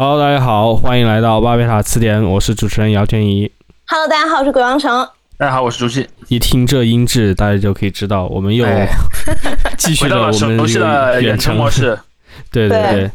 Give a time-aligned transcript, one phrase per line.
[0.00, 3.50] Hello，大家好，欢迎来到巴贝塔词典，我是主持人姚天怡。
[3.88, 5.04] Hello，大家好，我是鬼王城。
[5.36, 6.08] 大家好，我是朱熹。
[6.28, 8.88] 一听这音质，大家就可以知道我们又哎
[9.76, 11.98] 继续到了了我们的远远程程模式，
[12.52, 13.10] 对对对对，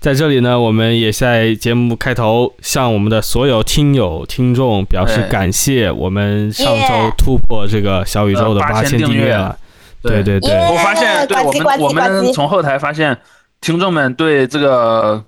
[0.00, 5.92] 在这里呢，我们也在节目开头向我们的所有听友、听众表示哎感谢。
[5.92, 9.58] 我们上周突破这个小宇宙的呃八8000订阅千订阅了。
[10.00, 13.14] 对对对我发现，对我们我们从后台发现，
[13.60, 15.22] 听众们对这个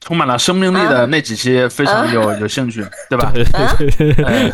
[0.00, 3.30] 充满了生命力的那几期非常有有兴趣，对吧？
[3.34, 4.50] 对对对哎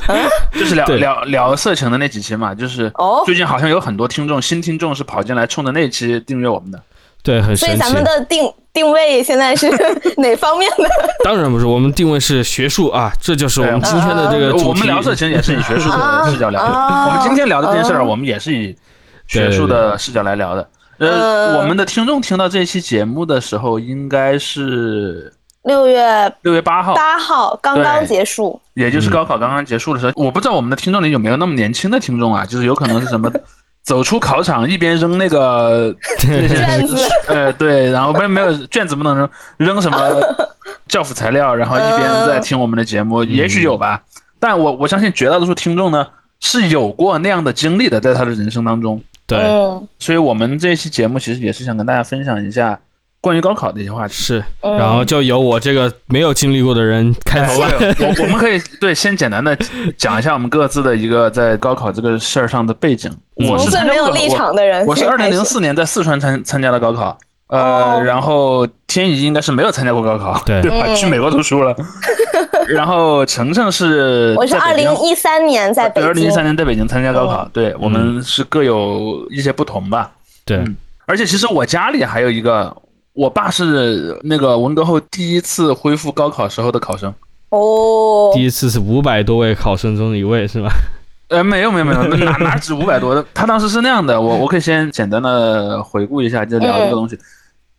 [0.53, 6.83] 就是聊聊聊色情的那几期嘛，就是哦，最近好像有很多听众新听众是跑进来冲着那期订阅我们的。
[7.23, 8.05] 对，很神奇所以咱们。
[8.05, 9.69] 的定定位现在是
[10.19, 10.89] 哪方面的？
[11.25, 14.65] 当然不是，我们定位是学术啊，这就是我们今天的这个主题。
[14.65, 16.69] 我们聊色情也是以学术的视角聊的。
[16.69, 18.77] 啊我们今天聊的这件事儿，啊我们也是以
[19.27, 20.69] 学术的视角来聊的。
[20.99, 25.33] 呃，嗯我们的听众听到这期节目的时候，应该是
[25.67, 30.13] 六月六月八号，八号刚刚结束，也就是高考刚刚结束的时候。
[30.17, 33.31] 我不知道我们的听众里有没有那么年轻的听众啊，就是有可能是什么。
[33.87, 36.97] 走出考场，一边扔那个 卷子
[37.29, 39.29] 呃，对，然后没没有卷子不能扔，
[39.59, 39.99] 扔什么
[40.89, 44.03] 教辅材料，然后一边在听我们的节目，也许有吧。
[44.41, 46.05] 但我我相信绝大多数听众呢
[46.41, 49.01] 是有过那样的经历的，在他的人生当中。
[49.25, 52.77] 对，嗯所以我们这期节目其实也是想跟大家分享一下
[53.27, 54.15] 关于高考的一些话题。
[54.15, 57.61] 是，嗯，然后就由我这个没有经历过的人开头。
[57.61, 57.69] 吧。
[57.81, 59.59] 哎我我们可以对先简单的
[59.99, 63.11] 讲一下我们各自的一个在高考这个事儿上的背景。
[63.35, 68.03] 我是最没有立场的人，我是二零零四年在四川参参加的高考，呃，哦。
[68.05, 70.63] 然后天宇应该是没有参加过高考，对。
[70.63, 70.87] 对吧？
[70.87, 71.75] 嗯去美国读书了。
[72.69, 76.09] 然后程程是我是二零一三年在北京。
[76.09, 80.13] 二零一，三年在北京参加高考，嗯对我们是各有一些不同吧。
[80.45, 80.59] 对。
[80.59, 80.77] 嗯。
[81.07, 82.75] 而且其实我家里还有一个，
[83.17, 87.13] 我爸是那个文革后第一次恢复高考时候的考生。
[87.49, 90.69] 哦，第一次是五百多位考生中的一位，是吧？
[91.29, 93.25] 呃，没有没有没有，哪哪止五百多的？
[93.33, 97.19] 他当时是那样的，我我可以先简单的回顾一下，就聊这个东西。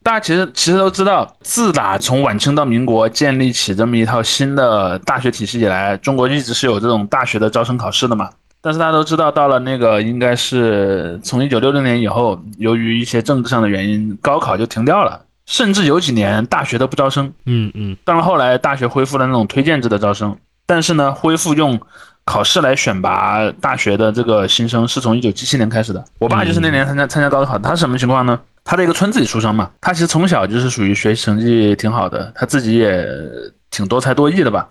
[0.02, 8.30] 大家其实其实都知道，自打从晚清到民国建立起这么一套新的大学体系以来，中国一直是有这种大学的招生考试的嘛。
[8.59, 17.34] 但是大家都知道，到了那个应该是从一九六六年以后，由于一些政治上的原因，高考就停掉了，甚至有几年大学都不招生。
[17.46, 20.38] 嗯嗯，当然后来大学恢复了那种推荐制的招生，
[20.68, 21.80] 但是呢，恢复用
[22.25, 26.06] 考试来选拔大学的这个新生是从一九七七年开始的。
[26.19, 28.40] 我爸就是那年参加参加高考，他是什么情况呢？
[28.63, 33.08] 他在一个村子里出生嘛，他其实从小就是属于学习成绩挺好的，他自己也
[33.72, 34.68] 挺多才多艺的吧。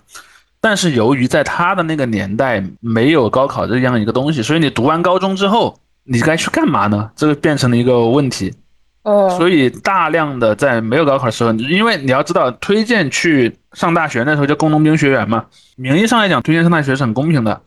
[0.61, 7.11] 但是由于在他的那个年代没有高考这样一个东西，所以你读完高中之后，你该去干嘛呢？
[7.17, 8.53] 这个变成了一个问题。
[9.09, 15.45] 嗯，所以大量的在没有高考的时候，因为你要知道，推荐去上大学那时候叫工农兵学员嘛，
[15.77, 17.61] 名义上来讲推荐上大学是很公平的，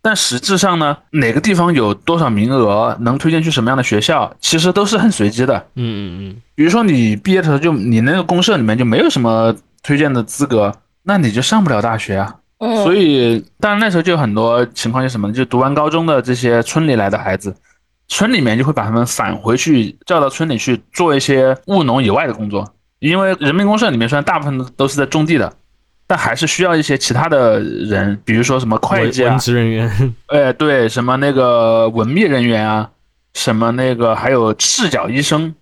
[0.00, 5.56] 但实质上呢，哪个地方有多少名额，能推荐去什么样的学校，其实都是很随机的。
[5.74, 10.72] 嗯嗯嗯比如说你毕业的时候就你那个公社里面就没有什么推荐的资格，
[11.02, 12.36] 那你就上不了大学啊。
[12.58, 15.34] 嗯，所以，当然那时候就有很多情况，是什么呢？
[15.34, 17.52] 就读完高中的这些村里来的孩子，
[18.08, 25.52] 村里面就会把他们返回去叫到村里去做一些务农以外的工作，因为人民公社里面虽然大部分都是在种地的，
[26.06, 29.26] 但还是需要一些其他的人，比如说什么嗯，会计啊。
[29.26, 32.90] 文文，职人员，哎，对，什么那个文秘人员啊，
[33.32, 35.54] 什么那个还有赤脚医生，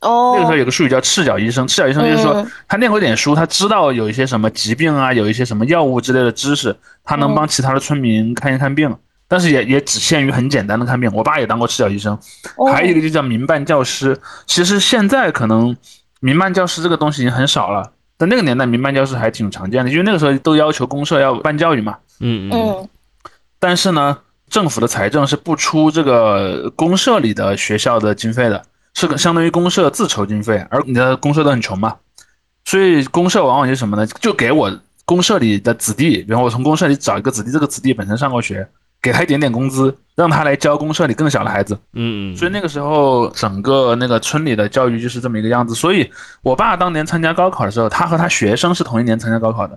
[0.00, 2.50] 哦，那个时候有个术语叫赤脚医生，赤脚医生就是说嗯。
[2.66, 8.96] 他念过一点书，他知道有一些什么疾病啊，有一些什么药物之类的知识，他能帮其他的村民看一看病，
[9.32, 11.10] 但是也也只限于很简单的看病。
[11.14, 12.12] 我爸也当过赤脚医生，
[12.58, 14.20] 哦还有一个就叫民办教师。
[14.46, 15.74] 其实现在可能
[16.20, 21.96] 民办教师这个东西已经很少了，但那个年代民办教师还挺常见的，因为那个时候都要求公社要办教育嘛。
[22.20, 22.88] 嗯嗯嗯
[23.58, 24.18] 但是呢，
[24.50, 28.62] 政府的财政是不出这个公社里的学校的经费的，
[28.92, 31.96] 是个相当于公社自筹经费，而你的公社都很穷嘛，
[32.66, 34.06] 所以公社往往就是什么呢？
[34.20, 34.70] 就给我
[35.06, 38.68] 公社里的子弟，比方我从公社里找一个子弟，这个子弟本身上过学，
[39.02, 41.74] 给他一点点工资，让他来教公社里更小的孩子。
[41.94, 45.74] 嗯嗯，所以那个时候，整个那个村里的教育就是这么一个样子。
[45.74, 46.08] 所以
[46.42, 49.76] 我爸当年参加高考的时候，他和他学生是同一年参加高考的。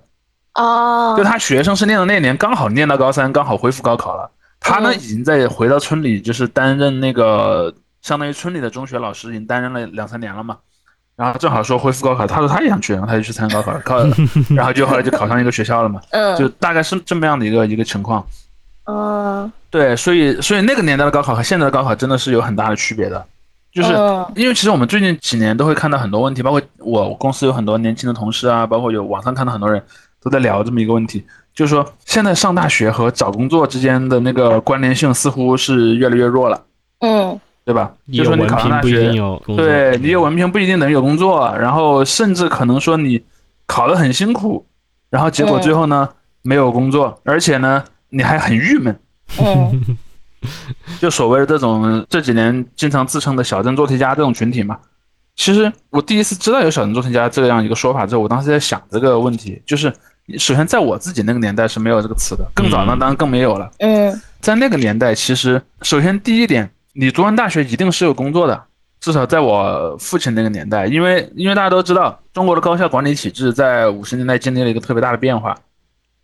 [0.54, 4.30] 哦，就他学生是念的那年，刚好念到高三，刚好恢复高考了。
[4.60, 10.56] 他呢，嗯已经在回到村里，就是担任那个相当于村里的中学老师，已经担任了两三年了嘛。
[11.16, 14.06] 然后正好说恢复高考，他说他也想去，然后他就去参加高考，考，
[14.54, 18.24] 然后就后来就考上一个学校了嘛，嗯，就大概是这么样的一个一个情况。
[18.86, 23.24] 嗯对，所以所以那个年代的高考和现在的高考真的是有很大的区别的。
[23.72, 29.82] 就是嗯因为其实我们最近几年都会看到很多问题，包括我我公司有很多年轻的同事啊，包括有网上看到很多人
[30.22, 31.22] 都在聊这么一个问题，
[31.54, 36.62] 就是说现在上大学和找工作之间的那个关联性似乎是越来越弱了，
[37.00, 37.92] 嗯对吧？
[38.10, 39.66] 就说你有文考上大学凭不一定，有工作。
[39.66, 43.20] 对你有文凭不一定等于有工作，然后甚至可能说你
[43.66, 44.64] 考得很辛苦，
[45.10, 46.08] 然后结果嗯最后呢、
[46.40, 47.84] 没有工作，而且呢
[48.16, 48.98] 你还很郁闷。
[49.38, 49.96] 嗯
[51.00, 54.78] 就所谓的这种这几年经常自称的小镇做题家这种群体嘛。
[55.34, 59.92] 其实我第一次知道有小镇做题家这样一个说法之后，我当时在想这个问题，就是
[60.38, 63.70] 首先在我自己那个年代是没有这个词的，更早呢嗯当然更没有了。
[63.80, 68.62] 嗯在那个年代，其实首先第一点，你读完大学一定是有工作的，
[69.00, 75.56] 至少在我父亲那个年代，因为因为大家都知道，中国的高校管理体制在五十年代经历了一个特别大的变化。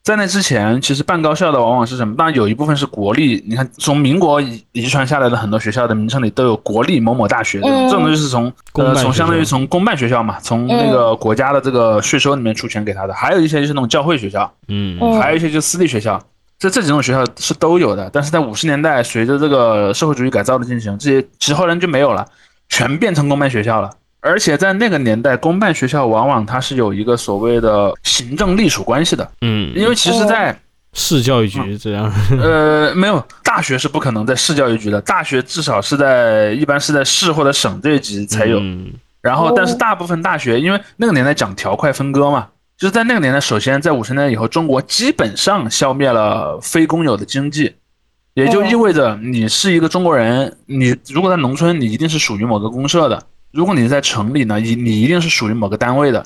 [0.04, 2.16] 在那之前，其实办高校的往往是什么？
[2.16, 16.20] 当然有一部分是国立，你看从民国遗遗传下来的很多学校的名称里都有国立某某大学，这种嗯这种就是从呃从相当于从公办学校嘛，从那个国家的这个税收里面出钱给他的，还有一些就是那种教会学校，嗯嗯还有一些就是私立学校，
[16.58, 18.10] 这这几种学校是都有的。
[18.12, 22.26] 但是在五十年代，随着这个社会主义改造的进行，这些其实后来就没有了，
[22.68, 23.88] 全变成公办学校了。
[24.22, 30.56] 而且在那个年代，公办学校往往它是有一个所谓的行政隶属关系的，嗯，因为其实在，
[30.94, 32.10] 市教育局这样。
[32.40, 38.58] 呃没有大学是不可能在市教育局的，大学至少是在一般是在市或者省这一级才有。
[38.60, 38.92] 嗯。
[39.20, 47.74] 然后，哦但是大部分大学，因为那个年代讲条块分割嘛，就是在那个年代，首先在五十年代以后，中国基本上消灭了非公有的经济，
[48.34, 53.16] 也就意味着你是一个中国人，你如果在农村，你一定是属于某个公社的；
[53.52, 56.24] 如果你在城里呢，你你一定是属于某个单位的。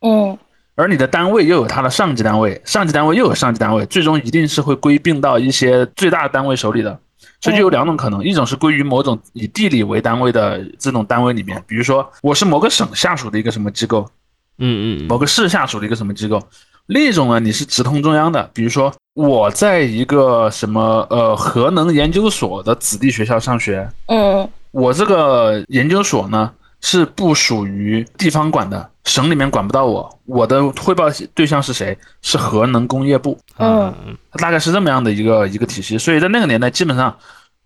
[0.00, 0.36] 嗯。
[0.76, 6.98] 而你的单位又有它的上级单位，上级单位又有上级单位，最终一定是会归并到一些最大的单位手里的。
[7.40, 14.04] 所以就有两种可能，一种是归于某种以地理为单位的这种单位里面，比如说我是某个省下属的一个什么机构，
[14.58, 15.06] 嗯嗯。
[15.06, 16.38] 某个市下属的一个什么机构；
[16.86, 24.48] 另一种呢，你是直通中央的，比如说我在一个什么呃核能研究所的子弟学校上学，嗯。
[24.72, 26.50] 我这个研究所呢
[26.84, 31.96] 是不属于地方管的，省里面管不到我，我的汇报对象是谁？
[32.20, 33.92] 是核能工业部，嗯
[34.32, 35.96] 大概是这么样的一个一个体系。
[35.96, 37.16] 所以在那个年代，基本上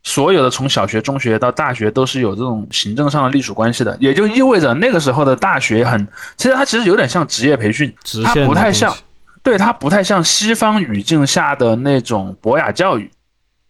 [0.05, 6.07] 所有的从小学、中学到大学都是有这种行政上的隶属关系的，也就意味着那个时候的大学很，
[6.37, 7.93] 其实它其实有点像职业培训，
[8.25, 8.95] 它不太像，
[9.43, 13.11] 对，它不太像西方语境下的那种博雅教育，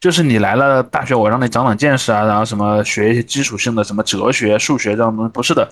[0.01, 5.69] 就是你来了大学，我让你长长见识啊，然后什么学一些基础性的什么哲学、数学这样东西，不是的。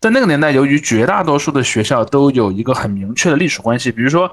[0.00, 4.30] 在那个年代，由于绝大多数的学校都有一个很明确的隶属关系，比如说，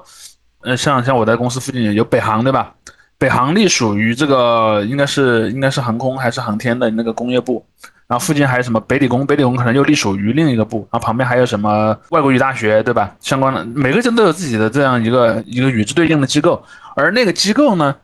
[0.60, 2.74] 呃，像像我在公司附近有北航，对吧？
[3.18, 7.64] 北航隶属于这个应该是应该是航空还是航天的那个工业部，
[8.06, 13.14] 然后附近还有什么北理工，北理工可能又隶属于另一个部，然后旁边还有什么外国语大学，对吧？
[13.20, 16.62] 相关的每个人都有自己的这样一个一个与之对应的机构，
[16.96, 17.94] 而那个机构呢，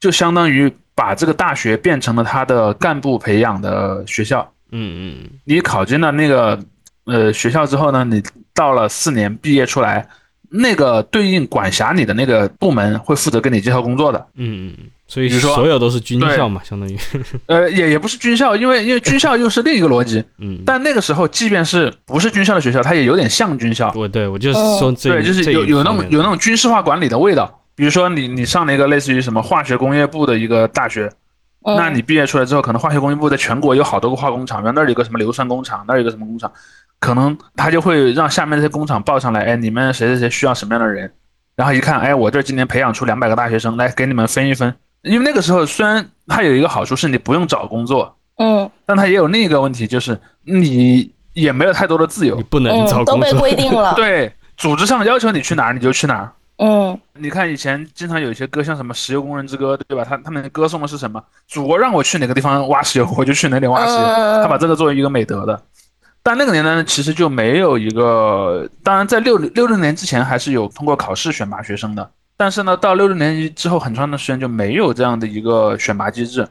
[0.00, 4.48] 就相当于把这个大学变成了他的干部培养的学校。
[4.70, 6.58] 嗯嗯你考进了那个
[7.04, 8.22] 呃学校之后呢，你
[8.54, 10.06] 到了四年毕业出来，
[10.50, 14.26] 那个对应管辖你的那个部门会负责跟你介绍工作的。
[14.34, 16.98] 嗯嗯，所以说所有都是军校嘛，相当于。
[17.46, 20.22] 呃，也也不是军校，因为因为军校又是另一个逻辑。
[20.38, 23.90] 嗯，但那个时候，即便是不是军校的学校，它也有点像军校。
[23.96, 27.57] 我对我就是说这对，就是有有那种有那种军事化管理的味道。
[27.78, 31.08] 比如说你你上了一个类似于什么化学工业部的一个大学，
[31.64, 36.50] 嗯，那你毕业出来之后，可能化学工业部在全国有好多个化工厂，然后那儿有个什么硫酸工厂，那儿有个什么工厂，
[36.98, 41.08] 可能他就会让下面这些工厂报上来，哎，你们谁谁谁需要什么样的人，
[41.54, 44.74] 然后一看，哎，我这今年培养出两百个大学生，来给你们分一分。
[45.02, 52.42] 因为那个时候虽然它有一个好处是你不用找工作，嗯但它也有另一个问题，就是你也没有太多的自由你。
[52.42, 53.38] 不能嗯都被找工作。
[53.38, 56.32] 规定了， 对，组织上要求你去哪儿你就去哪儿。
[56.58, 60.04] 嗯你看以前经常有一些歌，像什么《石油工人之歌》，对吧？
[60.04, 61.22] 他他们歌颂的是什么？
[61.46, 63.98] 祖国让我去哪个地方挖石油，我就去哪里挖石油。
[63.98, 65.60] 嗯他把这个作为一个美德的。
[66.20, 76.46] 但那个年代呢，其实就没有一个，当然在六六六年之前还是有通过考试选拔学生的，但是呢，到六六年级之后很长的时间就没有这样的一个选拔机制，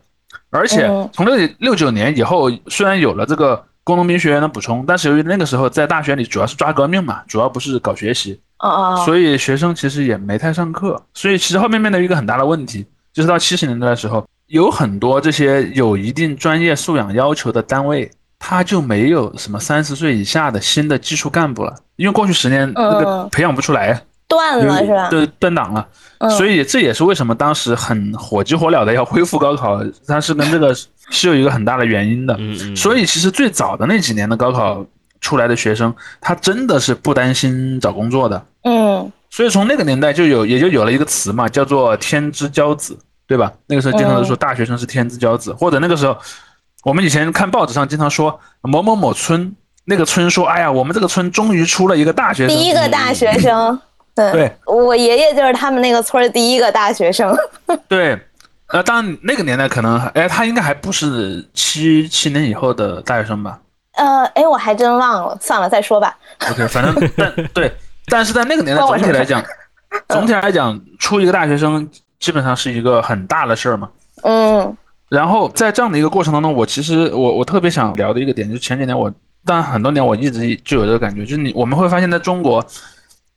[0.49, 18.09] 而且嗯从六六九年以后，虽然有了这个工农兵学员的补充，但是由于那个时候在大学里主要是抓革命嘛，主要不是搞学习，啊啊，所以学生其实也没太上课，所以其实后面面临一个很大的问题，就是到七十年代的时候，有很多这些有一定专业素养要求的单位，
[18.39, 24.03] 他就没有什么三十岁以下的新的技术干部了，因为过去十年那个嗯培养不出来。
[24.29, 25.09] 断了是吧？
[25.09, 25.87] 对，断档了。
[26.17, 30.75] 嗯，所以这也是为什么当时很火急火燎的要恢复高考，它是跟这个
[31.09, 32.35] 是有一个很大的原因的。
[32.37, 34.85] 嗯嗯，所以其实最早的那几年的高考
[35.21, 38.45] 出来的学生，他真的是不担心找工作的。
[38.63, 39.12] 嗯。
[39.29, 42.97] 所以从那个年代就有也就有了一个词嘛，叫做天之骄子，
[43.27, 43.51] 对吧？
[43.67, 46.17] 那个时候经常都说大学生是天之骄子，或者那个时候
[46.83, 53.77] 我们以前看报纸上经常说某某某村那个村说，哎呀，我们这个村终于出了一个大学生，第一个大学生，
[54.15, 54.31] 对。
[54.31, 54.51] 对。
[54.65, 57.36] 我爷爷就是他们那个村儿第一个大学生。
[57.89, 58.17] 对，
[58.67, 63.59] 呃，当然那个年代可能还，哎，他应该还不是七七年以后的大学生吧
[63.98, 66.18] 呃，哎，我还真忘了，算了，再说吧。
[66.51, 67.75] ？OK，反正 但对，
[68.08, 69.44] 但是在那个年代 总体来讲，
[70.08, 71.89] 总体来讲，出一个大学生
[72.20, 73.89] 基本上是一个很大的事儿嘛。
[74.24, 74.75] 嗯
[75.10, 79.10] 然后在这样的一个过程当中，我其实我我特别想聊的一个点，就是前几年我，
[79.46, 82.62] 但很多年我一直就有这个感觉，就是你我们会发现在中国，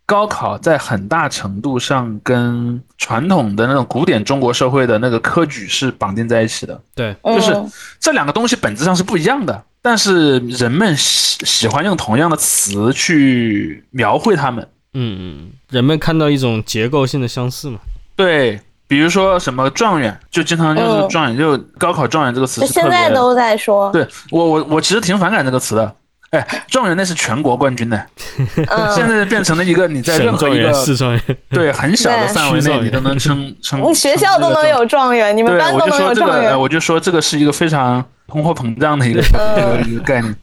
[0.05, 6.81] 高考在很大程度上跟传统的那种古典中国社会的那个科举是绑定在一起的。
[6.97, 7.57] 对，嗯，就是
[8.00, 14.66] 这两个东西本质上是不一样的，但是人们喜喜欢用同样的词去描绘它们。
[14.92, 17.78] 嗯嗯，人们看到一种结构性的相似嘛。
[18.16, 22.72] 对，比如说什么状元，就经常就是嗯状元，就高考状元这个词就是。
[22.72, 25.96] 现在都在说，对我我我其实挺反感这个词的。
[26.30, 28.06] 哎，状元那是全国冠军的，
[28.54, 33.82] 现嗯，在变成了一个你在任何一个市状元， 对很小的范围内你都能称称。
[33.82, 36.60] 你学校都能有状元，你们，班都能有状说这个，呃元。
[36.60, 40.34] 我就说这个是一个非常通货膨胀的一个一个一个概念。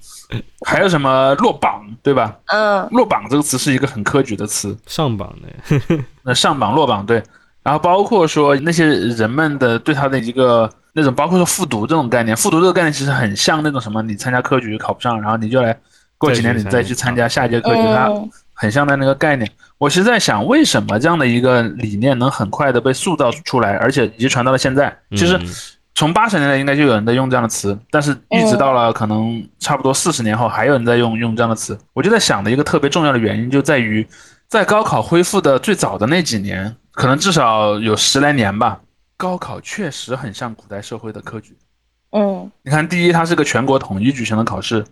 [0.66, 2.36] 还有什么落榜，对吧？
[2.48, 7.24] 嗯落榜这个词是一个很科举的词，上榜的， 那上榜落榜对，
[7.64, 15.74] 然后包括说那些人们的对他的一个那种，包括说复读这种概念，复读这个概念其实很像那种什么，你参加科举考不上，然后你就来
[16.18, 19.50] 过几年你再去参加下一届科举，它嗯很像的那个概念。
[19.78, 24.94] 我其实在想，为什么这样的一个理念能很快的被塑造出来，而且遗传到了现在？
[25.12, 25.48] 其实嗯
[25.98, 31.76] 从八十年代应该就有人在用这样的词，但是一直到了可能差不多四十年后，还有人在用用这样的词。
[31.94, 34.08] 我就在想的一个特别重要的原因就在于，
[34.48, 38.80] 在高考恢复的最早的那几年，可能至少有十来年吧，
[39.18, 41.58] 高考确实很像古代社会的科举。
[42.12, 44.84] 嗯你看，第一，它是个全国统一举行的考试；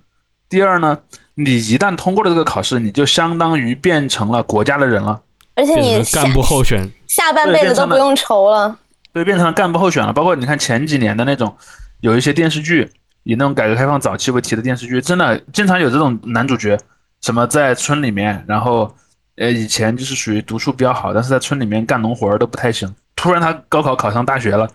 [0.49, 0.97] 第二呢，
[1.35, 5.21] 你一旦通过了这个考试，你就相当于变成了国家的人了。
[5.53, 8.75] 而且你干部候选，下半辈子都不用愁了。
[9.15, 10.11] 对，变成了干部候选了。
[10.11, 11.55] 包括你看前几年的那种，
[12.01, 12.91] 有一些电视剧，
[13.23, 16.77] 以那种改革开放早期为题的电视剧，真的经常有这种男主角，
[17.21, 18.93] 什么在村里面，然后
[19.37, 24.69] 呃以前就是属于读书比较好，但是在村里面干农活都不太行，突然他高考考上大学了。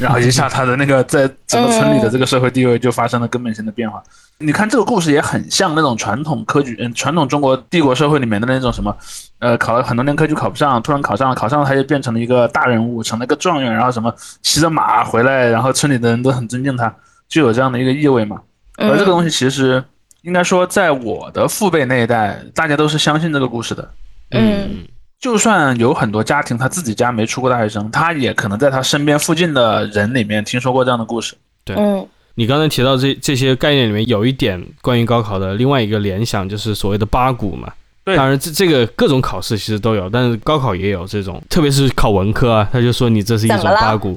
[0.00, 4.02] 然后一下，他的那个在整个村里的这个社会地位就发生了根本性的变化。
[4.38, 8.96] 你看这个故事也很像那种传统科举，嗯，传统中国帝国社会里面的那种什么，
[9.40, 16.90] 呃，考了很多年科举考不上，突然考上了，考上了他就变成了一个大人物，成了一个状元，然后什么骑着马回来，然后村里的人都很尊敬他，
[17.28, 18.40] 就有这样的一个意味嘛。
[18.78, 19.84] 而这个东西其实
[20.22, 23.90] 应该说，在我的父辈那一代，大家都是相信这个故事的。
[24.30, 24.86] 嗯
[25.20, 31.34] 就算有很多家庭他自己家没出过大学生，他也可能在他身边附近的人里面听说过这样的故事。
[31.76, 37.70] 嗯你刚才提到这这些概念里面有一点关于高考的另外一个联想，就是所谓的八股嘛。
[38.02, 44.16] 对当然这这个各种考试其实都有，但是高考也有这种，特别是考文科啊，他就说你这是一种八股。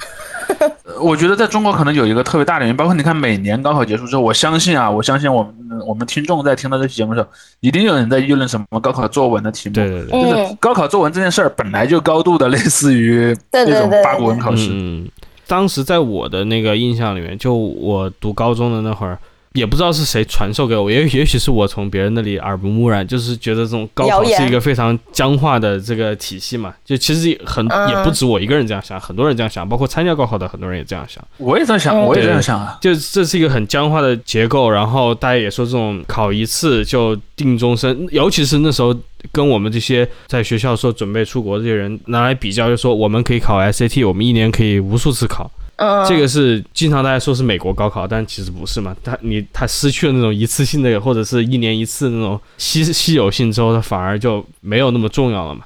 [0.95, 9.75] 呃我觉得在中国可能有一个特别大的原因，包括你看每年高考结束之后，我相信啊，我相信我们我们听众在听到这期节目的时候，一定有人在议论什么高考作文的题目。
[9.75, 14.69] 对对对，就是嗯，高考作文这件事儿本来就高度的类似于那种八股文考试。
[14.69, 15.09] 嗯，嗯
[15.47, 19.17] 当时在我的那个印象里面，就我读高中的那会儿，
[19.53, 26.73] 也不知道是谁传授给我，也也许是我从别人那里耳濡目染，就是觉得这种高考是一个非常僵化的这个体系嘛。
[26.83, 31.23] 就其实很嗯也不止我一个人这样想，很多人这样想，包括参加高考的很多人也这样想。
[31.37, 32.77] 我也在想，嗯我也这样想啊。
[32.81, 38.95] 就这是一个很僵化的结构，然后大家也说这种考一次就定终身，尤其是那时候
[39.31, 55.65] 跟我们这些在学校说准备出国这些人拿来比较，就说我们可以考 SAT，我们一年可以无数次考，嗯，这个是经常大家说是美国高考，但其实不是嘛，它你它失去了那种一次性的或者是一年一次那种稀稀有性之后，它反而就没有那么重要了嘛。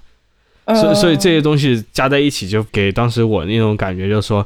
[0.76, 4.46] 所以所以这些东西加在一起，就给当时我那种感觉，就是说，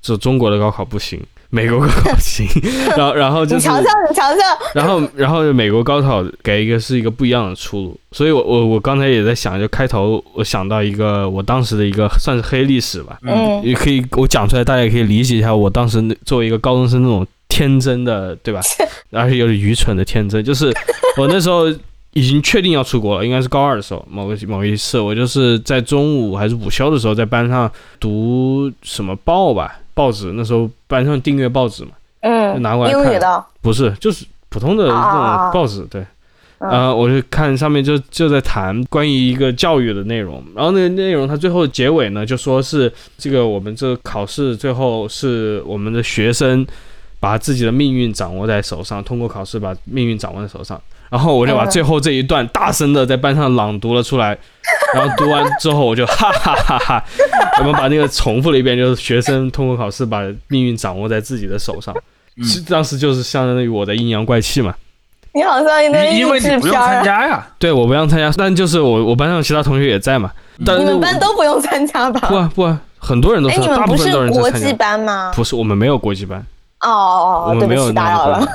[0.00, 2.46] 就中国的高考不行，美国高考行，
[2.96, 4.40] 然后然后就是你瞧瞧，你瞧瞧，
[4.74, 13.62] 然后，然后美国高考给一个是一个不一样的出路，所以我我我刚才也在想，就开头我想到一个我当时的一个算是黑历史吧，嗯。
[13.62, 18.60] 也可以我讲出来，大家也可以理解一下我当时作为一个高中生那种天真的，对吧？
[19.10, 20.72] 而且有点愚蠢的天真，就是
[21.16, 21.66] 我那时候
[22.12, 31.90] 已经确定要出国了，应该是高二的时候，某个某一次，我就是在中午还是午休的时候，在班上读什么报吧，报纸，那时候班上订阅报纸嘛，
[32.20, 36.00] 嗯，拿过来看英语的，不是，就是普通的那啊种报纸，对。
[36.60, 36.70] 嗯。
[36.70, 46.64] 呃，我就看上面就就在谈关于一个教育的内容，然后那个内容它最后结尾呢就说是这个我们这个考试最后是我们的学生
[47.18, 50.80] 把自己的命运掌握在手上，通过考试把命运掌握在手上。
[51.10, 54.36] 然后我就把嗯最后这一段大声的在班上朗读了出来，
[54.94, 57.04] 然后读完之后我就哈哈哈哈，
[57.58, 61.94] 我们把那个重复了一遍，就是学生通过考试把命运掌握在自己的手上。
[62.36, 64.72] 嗯是当时就是相当于我的阴阳怪气嘛。
[65.34, 67.46] 你好像一个因因为你不用参加呀。
[67.58, 70.30] 对，我不让参加，但就是我我班上其他同学也在嘛。
[70.64, 72.20] 但是你们班都不用参加吧？
[72.28, 74.72] 不啊不啊，很多人都哎，是，你们不是大部分都人在国际。
[74.72, 75.32] 班吗？
[75.34, 76.44] 不是，我们没有国际班，
[76.80, 78.46] 哦哦哦，我们没有对不起，打扰了。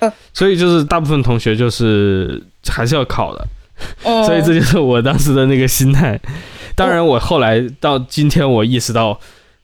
[0.32, 3.46] 所以就是大部分同学就是还是要考的，
[4.04, 6.18] 嗯，所以这就是我当时的那个心态。
[6.74, 9.18] 当然，我后来到今天，我意识到。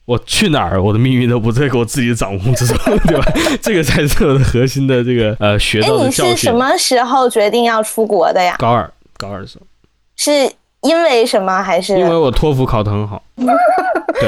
[0.06, 2.76] 我去哪儿，我的命运都不在我自己的掌控之中，
[3.09, 3.25] 对吧？
[3.62, 6.54] 这个才是我的核心的这个呃学哎，到的教训你是什。
[6.54, 8.54] 么时候决定要出国的呀？
[8.59, 9.64] 高二，高二的时候，
[10.14, 10.52] 是
[10.85, 11.62] 因为什么？
[11.62, 13.21] 还是因为我托福考得很好，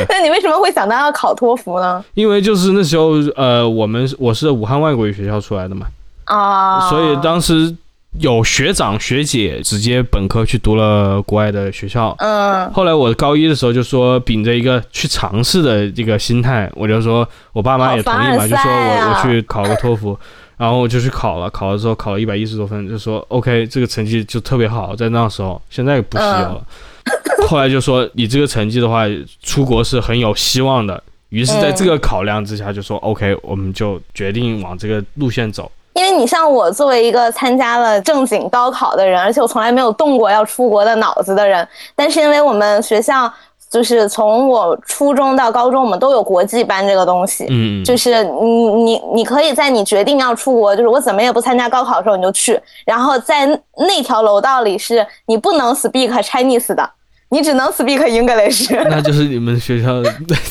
[0.08, 2.04] 那你为什么会想到要考托福呢？
[2.14, 5.86] 因为就是那时候，呃，我们我是武汉外国语学校出来的嘛，
[6.25, 7.75] 啊，所以当时
[8.18, 12.14] 有学长学姐直接本科去读了国外的学校。
[12.18, 20.18] 嗯后来我高一的时候就说，秉着一个去尝试的这个心态，我就说我爸妈也同意嘛，就说我我去考个托福，
[20.56, 26.62] 然后我就去考了，考了之后考了一百一十多分，就说 OK，这个成绩就特别好，在那时候，现在不需要了。
[27.46, 29.04] 后来就说你这个成绩的话，
[29.42, 31.02] 出国是很有希望的。
[31.28, 35.70] 于是，在这个考量之下，就说 OK，我们就决定往这个路线走。
[35.94, 43.32] 因为你像我作为一个参加了正经高考的人，而且我从来没有动过要出国的脑子的人，但是因为我们学校
[43.68, 56.88] 就是从我初中到高中，我们都有国际班这个东西，嗯，就是你你你可以在你决定要出国，就是我怎么也不参加高考的时候你就去，然后在那条楼道里是你不能 speak Chinese 的，
[57.28, 59.96] 你只能 speak English，那就是你们学校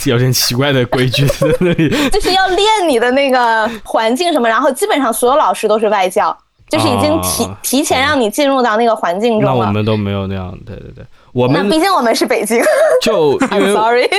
[0.05, 1.89] 有点 奇怪的规矩在那里。
[2.11, 6.37] 就是要练你的那个环境什么，然后基本上所有老师都是外教，
[6.69, 9.67] 就是已经提、啊提前让你进入到那个环境中了。
[9.67, 12.57] 我们都没有那样，对对对，我们那毕竟我们是北京
[13.03, 14.09] 就 因，I'm 为 sorry。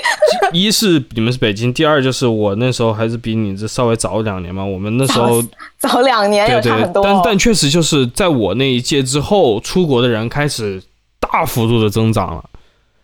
[0.52, 4.62] 一是你们是北京，第二就是我那时候还是比你这稍微早两年嘛。
[4.62, 5.42] 我们那时候
[5.78, 10.82] 早两年有对对但但确实就是在我那一届之后，出国的人开始
[11.18, 12.44] 大幅度的增长了。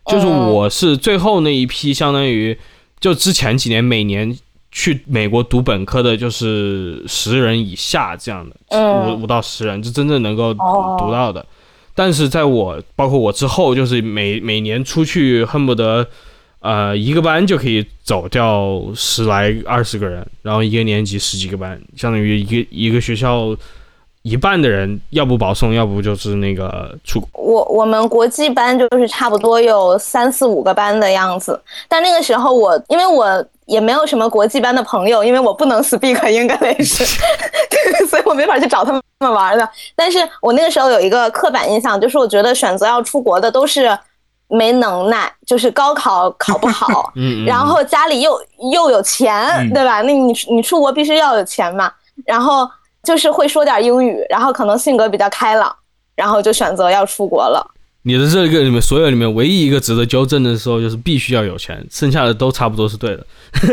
[0.05, 2.55] 就是嗯我是最后那一批，相当于
[2.99, 4.37] 就之前几年每年
[4.71, 11.43] 去美国读本科的，就是十人以下这样的，嗯五五到十人，就真正能够哦读到的。
[11.95, 16.07] 但是在我包括我之后，就是每每年出去恨不得，
[16.59, 23.55] 呃，一个班就可以走掉十来二十个人，然后一个年级十几个班，相当于一个一个学校
[24.23, 27.43] 一半的人要不保送，要不就是那个出国。
[27.43, 37.17] 我我们国际班就是差不多有三四五个班的样子，但那个时候我因为我也没有什么国际班的朋友，因为我不能 speak English，
[37.69, 39.67] 对， 所以我没法去找他们玩的。
[39.95, 43.97] 但是我那个时候有一个刻板印象，就是我觉得选择要出国的都是
[44.47, 48.39] 没能耐，就是高考考不好 嗯，嗯然后家里又
[48.71, 50.01] 又有钱，嗯对吧？
[50.01, 51.91] 那你你出国必须要有钱嘛，
[52.25, 52.69] 然后
[53.03, 55.73] 就是会说点英语，然后可能性格比较开朗，
[56.15, 57.65] 然后就选择要出国了。
[58.03, 63.25] 你的这个里面所有里面唯一一个值得纠正的时候，就是必须要有钱，剩下的都差不多是对的。
[63.61, 63.69] 就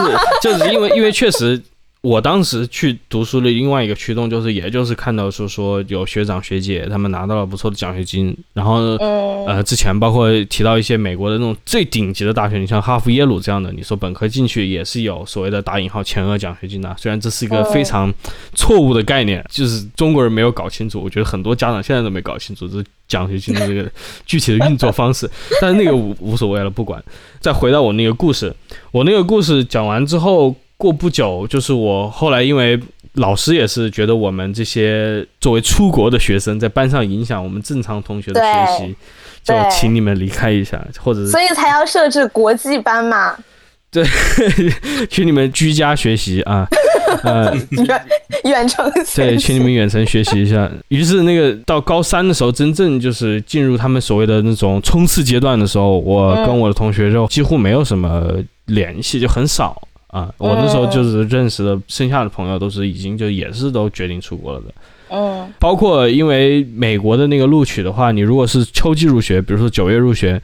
[0.00, 1.60] 是就是因为因为确实，
[2.06, 18.14] 我当时去读书的另外一个驱动，就是也就是看到说说有学长学姐他们拿到了不错的奖学金，然后嗯呃之前包括提到一些美国的那种最顶级的大学，你像哈佛、耶鲁这样的，你说本科进去也是有所谓的打引号全额奖学金的，虽然这是一个非常
[18.54, 23.90] 错误的概念，就是中国人没有搞清楚，我觉得很多家长现在都没搞清楚这奖学金的这个
[24.24, 25.28] 具体的运作方式，
[25.60, 27.02] 但是那个无无所谓了，不管。
[27.40, 28.54] 再回到我那个故事，
[28.92, 32.78] 我那个故事讲完之后，过不久，就是我后来因为
[33.14, 38.94] 老师也是觉得我们这些作为出国的学生在班上影响我们正常同学的学习，
[39.42, 43.34] 就请你们离开一下，或者是所以才要设置国际班嘛，
[43.90, 44.04] 对
[45.08, 46.68] 请你们居家学习啊，
[47.24, 48.06] 呃，远
[48.44, 49.46] 远程对，学习。
[49.46, 50.70] 请你们远程学习一下。
[50.88, 58.30] 于是那个到高三的时候，真正就是进入他们所谓的那种冲刺阶段的时候，我嗯跟我的同学就几乎没有什么
[58.66, 60.32] 联系，就很少啊。
[60.38, 64.66] 我那时候就是认识的剩下的朋友都是已经就也是都决定出国了的。
[65.08, 70.40] 嗯包括因为美国的那个录取的话，你如果是秋季入学，比如说九月入学，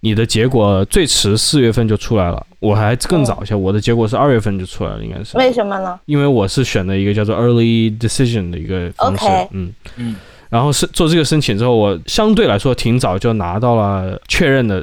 [0.00, 2.46] 你的结果最迟四月份就出来了。
[2.58, 5.36] 我还更早一些，我的结果是二月份就出来了，应该是。
[5.36, 6.00] 为什么呢？
[6.06, 10.16] 因为我是选的一个叫做 early decision 的一个方式嗯嗯，
[10.48, 14.82] 然后是做这个申请之后，我相对来说挺早就拿到了确认的，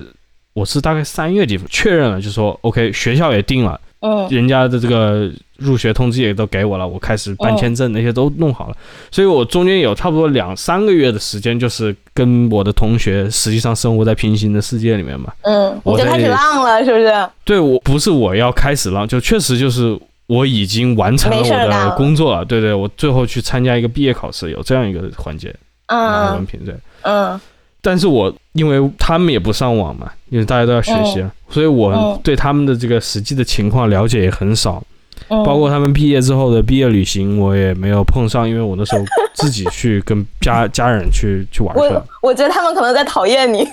[0.53, 8.75] 我是大概三月底确认了，就说 OK，学校也定了，嗯人家的这个入学通知也都给我了，我开始办嗯签证那些都弄好了，
[9.09, 15.31] 所以我中间有差不多两三个月的时间，就是跟我的同学实际上生活在平行的世界里面嘛。
[15.43, 17.11] 嗯，我就开始浪了，是不是？
[17.45, 22.43] 对我不是我要开始浪，就确实就是我已经完成了我的工作了。
[22.43, 25.55] 对对，我最后去参加一个毕业考试，有这样一个环节
[25.87, 26.75] 拿文嗯凭对。
[27.03, 27.39] 嗯
[27.85, 34.83] 但是我因为他们也不上网嘛，因为大家都要学习啊，所以我嗯对他们的这个实际的情况了解也很少。
[35.29, 43.65] 嗯，包括他们毕业之后的毕业旅行，我也没有碰上，因为我那时候自己去跟家 家人去去玩去了我，觉得他们可能在讨厌你。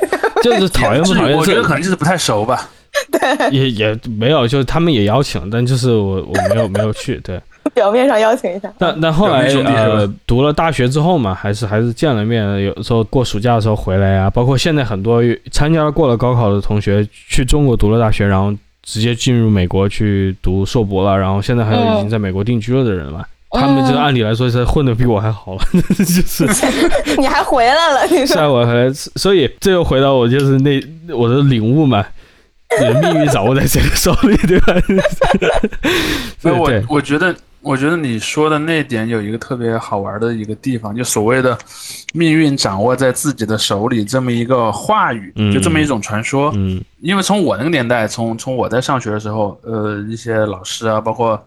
[0.43, 2.69] 就是讨厌不讨厌我觉得可能就是不太熟吧。
[3.11, 7.41] 对也也没有，就是他们也邀请，但就是我我没有没有去，对。
[7.75, 8.73] 表面上邀请一下。
[8.79, 23.25] 但但后来呃读了大学之后嘛，还是还是见了面，有时候过暑假的时候回来啊，包括现在很多参加了过了高考的同学去中国读了大学，然后直接进入美国去读硕博了，然后现在还有已经在美国定居了的人嘛。
[23.53, 25.63] 他们这嗯按理来说是混得比我还好了，
[25.99, 26.47] 就是
[27.19, 28.53] 你还回来了，你晒说？
[28.55, 30.81] 我回来，所以这又回到我就是那
[31.13, 32.07] 我的领悟嘛，
[32.81, 34.75] 你的命运掌握在谁的手里，对吧？
[36.39, 41.57] 所以我我觉得，我觉得你说的那点有一个特别好玩的一个地方，就所谓的
[42.15, 46.51] 命运掌握在自己的手里这么一个话语，嗯就这么一种传说。
[46.55, 51.43] 嗯因为从我那个年代，从从我在上学的时候，呃，一些老师啊，包括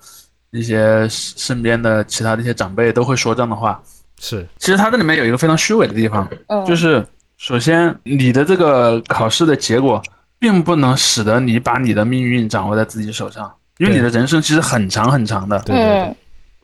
[0.51, 3.81] 一些身边的其他的一些长辈都会说这样的话。
[4.19, 7.05] 是其实它这里面有一个非常虚伪的地方，嗯，就是
[7.37, 10.01] 首先你的这个考试的结果，
[10.39, 15.99] 并不能使得你把你的命运掌握在自己手上，因为你的人生其实很长很长的，对对对。
[16.01, 16.15] 嗯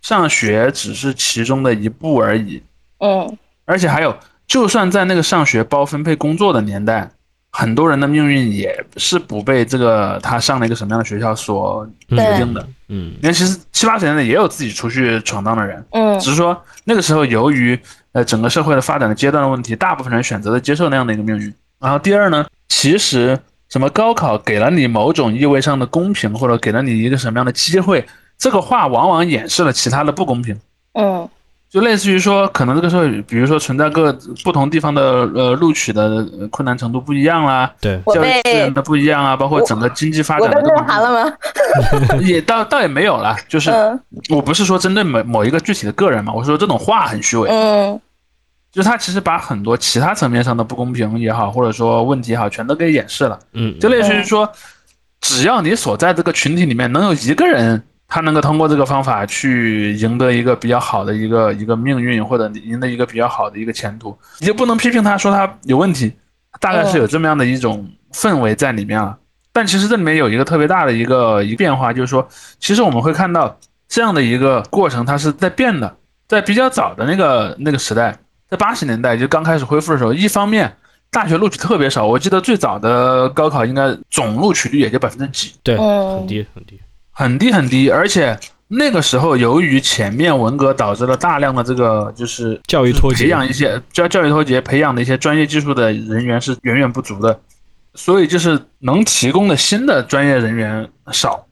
[0.01, 2.63] 上学只是其中的一步而已。
[2.99, 3.37] 嗯。
[3.65, 4.17] 而且还有，
[4.47, 7.11] 就算在那个上学包分配工作的年代，
[7.51, 12.65] 很多人的命运也是不被这个他上了一个什么样的学校所决定的。
[12.87, 13.11] 嗯。
[13.19, 16.17] 你看，其实七八十年代也有自己出去闯荡的人，嗯。
[16.17, 17.77] 只是说那个时候由于
[18.13, 21.53] 呃整个社会的发展的阶段的问题，大部分人选择了接受那样的一个命运。
[21.77, 23.37] 然后第二呢，其实
[23.69, 28.05] 什么高考给了你某种意味上的公平，或者给了你一个什么样的机会，
[28.37, 30.59] 这个话往往掩饰了其他的不公平。
[30.93, 31.27] 嗯
[31.71, 34.11] 就类似于说，可能这个时候，比如说存在各
[34.43, 35.01] 不同地方的
[35.35, 36.01] 呃录取的
[36.39, 41.31] 呃困难程度不一样啦，对，教育资源的不一样啊，包括整个经济发展的各种内涵了吗？
[42.25, 48.01] 也倒倒也没有了，就是嗯我不是说针对某某一个具体的个人嘛，我说这种话很虚伪，嗯
[48.71, 53.39] 就是他其实把很多其他层面上的不公平也好，或者说问题也好，全都给掩饰了。
[53.53, 54.51] 嗯就类似于说，
[55.21, 66.13] 只要你所在这个群体里面能有一个人，他能够通过这个方法去赢得一个比较好的一个一个命运，或者赢得一个比较好的一个前途，你就不能批评他说他有问题，
[66.59, 69.17] 大概是有这么样的一种氛围在里面了。
[69.51, 72.27] 但其实这里面有一个特别大的一个一个变化，就是说，
[72.59, 75.95] 其实我们会看到这样的一个过程，它是在变的。
[76.27, 78.15] 在比较早的那个那个时代，
[78.49, 80.75] 在八十年代就刚开始恢复的时候，一方面
[81.11, 86.79] 大学录取特别少，我记得最早的高考应该总录取率也就百分之几，对，嗯很低很低，
[87.11, 87.89] 很低很低。
[87.89, 97.39] 而且那个时候，由于前面文革导致了大量的这个就是教育脱节培养一些教教育脱节，培养的一些专业技术的人员是远远不足的，
[97.95, 101.45] 所以就是能提供的新的专业人员少。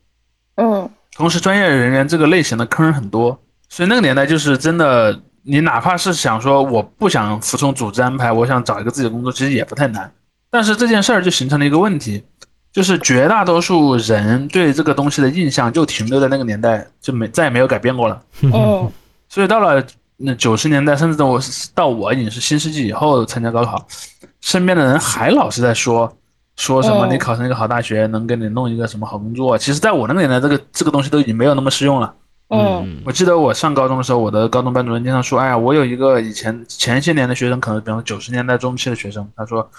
[0.55, 10.12] 嗯同时，专业人员这个类型的坑很多，所以那个年代就是真的，你哪怕是想说我不想服从组织安排，我想找一个自己的工作，其实也不太难。
[10.49, 12.21] 但是这件事儿就形成了一个问题，
[12.71, 18.21] 就是绝大多数人对这个东西的印象就停留在那个年代，就没再也没有改变过了。
[18.51, 18.91] 哦
[19.29, 19.81] 所以到了
[20.17, 21.39] 那九十年代，甚至到我
[21.73, 23.88] 到我已经是新世纪以后参加高考，
[24.41, 26.12] 身边的人还老是在说
[26.55, 29.57] 说什么嗯你考上一个好大学能给你弄一个什么好工作。
[29.57, 32.13] 其实，在我那个年代，这个这个东西都已经没有那么适用了。
[32.49, 39.69] 嗯我记得我上高中的时候，我的高中班主任经常说：“哎呀，我有一个以前前些年的学生，可能比方说九十年代中期的学生，他说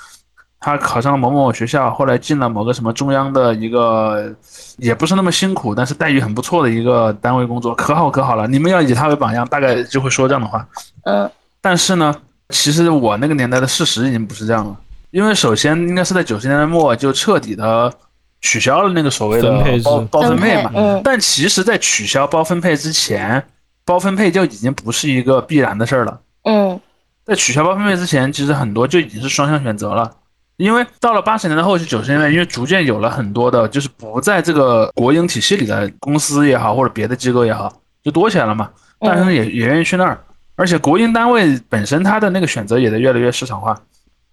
[0.60, 4.34] 他考上了某某学校，后来进了某个什么中央的一个
[4.76, 8.46] 也不是那么辛苦，但是待遇很不错的一个单位工作，可好可好了。
[8.46, 10.66] 你们要以他为榜样，大概就会说这样的话。
[11.04, 12.14] 嗯但是呢，
[12.50, 14.76] 其实我那个年代的事实已经不是这样了，
[15.10, 17.92] 因为首先应该是在九十年代末就彻底的
[18.40, 19.50] 取消了那个所谓的
[19.84, 20.70] 包包分配嘛。
[20.74, 23.42] 嗯但其实，在取消包分配之前，
[23.84, 26.20] 包分配就已经不是一个必然的事儿了。
[26.44, 26.80] 嗯
[27.24, 30.10] 在取消包分配之前，其实很多就已经是双向选择了。
[30.56, 37.72] 因为到了八十年代后期、九十年代，因为逐渐有了很多的，就是不在这个国营体系里的公司也好，或者别的机构也好，
[38.02, 38.68] 就多起来了嘛。
[38.98, 40.18] 大学生也也愿意去那儿，
[40.56, 43.80] 而且国营单位本身它的那个选择也在越来越市场化，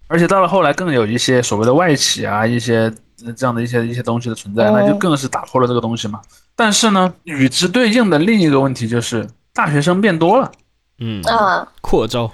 [0.08, 2.92] 而且到了后来更有一些所谓的外企啊，一些呃
[3.36, 6.20] 这样的一些一些东西的存在，那就更是打破了这个东西嘛。
[6.54, 10.50] 但是呢，与之对应的另一个问题就是大学生变多了。
[10.98, 12.30] 嗯，啊扩招，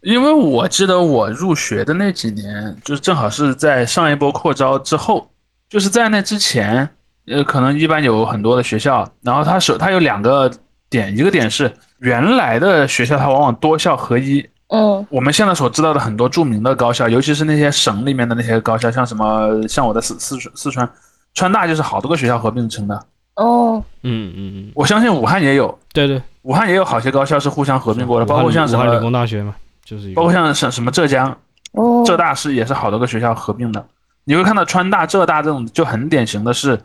[0.00, 5.30] 因为我记得我入学的那几年，就是正好是在上一波扩招之后，
[5.68, 6.88] 就是在那之前，
[7.26, 10.50] 呃，可能一般有很多的学校，然后它是它有两个
[10.88, 20.88] 点，一个点是原来的学校它往往多校合一，嗯我们现在所知道的很多著名的高校，尤其是那些省里面的那些高校，像什么像我的四四四川
[21.34, 22.94] 川大就是好多个学校合并成的，
[23.36, 29.54] 哦嗯嗯嗯，我相信武汉也有，对对，武汉也有好些高校是互相合并过的，包括像什武汉理么，工大学嘛，
[29.84, 31.36] 就是包括像什什么浙江。
[31.72, 33.82] 哦浙大是也是好多个学校合并的。
[34.24, 36.78] 你会看到川大、浙大这种就很典型的是，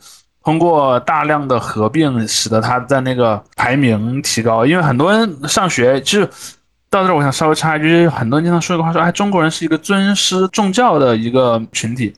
[0.45, 4.65] 通过大量的合并，使得它在那个排名提高。
[4.65, 6.29] 因为很多人上学，就是
[6.89, 12.13] 到这儿，我想稍微插一句，就是很多人经常说一个话，说哎，中国人是一个尊师重教的一个群体。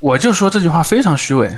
[0.00, 1.50] 我就说这句话非常虚伪，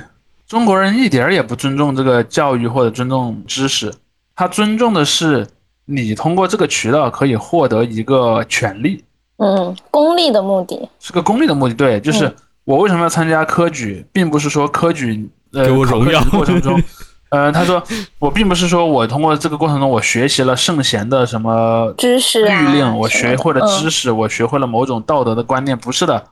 [0.47, 3.93] 中国人一点儿也不尊重这个教育或者尊重知识，
[4.35, 5.47] 他尊重的是
[5.85, 9.03] 你通过这个渠道可以获得一个权利。
[9.37, 16.81] 嗯，功利的目的，是个功利的目的，对，就是嗯我为什么要参加科举，并不是说科举呃给我考科举荣耀的过程中，
[17.35, 17.83] 呃，他说
[18.17, 26.23] 我并不是说我通过这个过程中我学习了圣贤的什么知识啊律令，我学会了知识，我学会了某种道德的观念，不是的，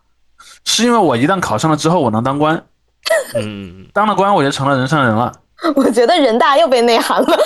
[0.63, 2.63] 是因为我一旦考上了之后，我能当官，
[3.35, 5.31] 嗯，当了官我就成了人上人了。
[5.35, 5.39] 嗯
[5.77, 7.37] 我觉得人大又被内涵了。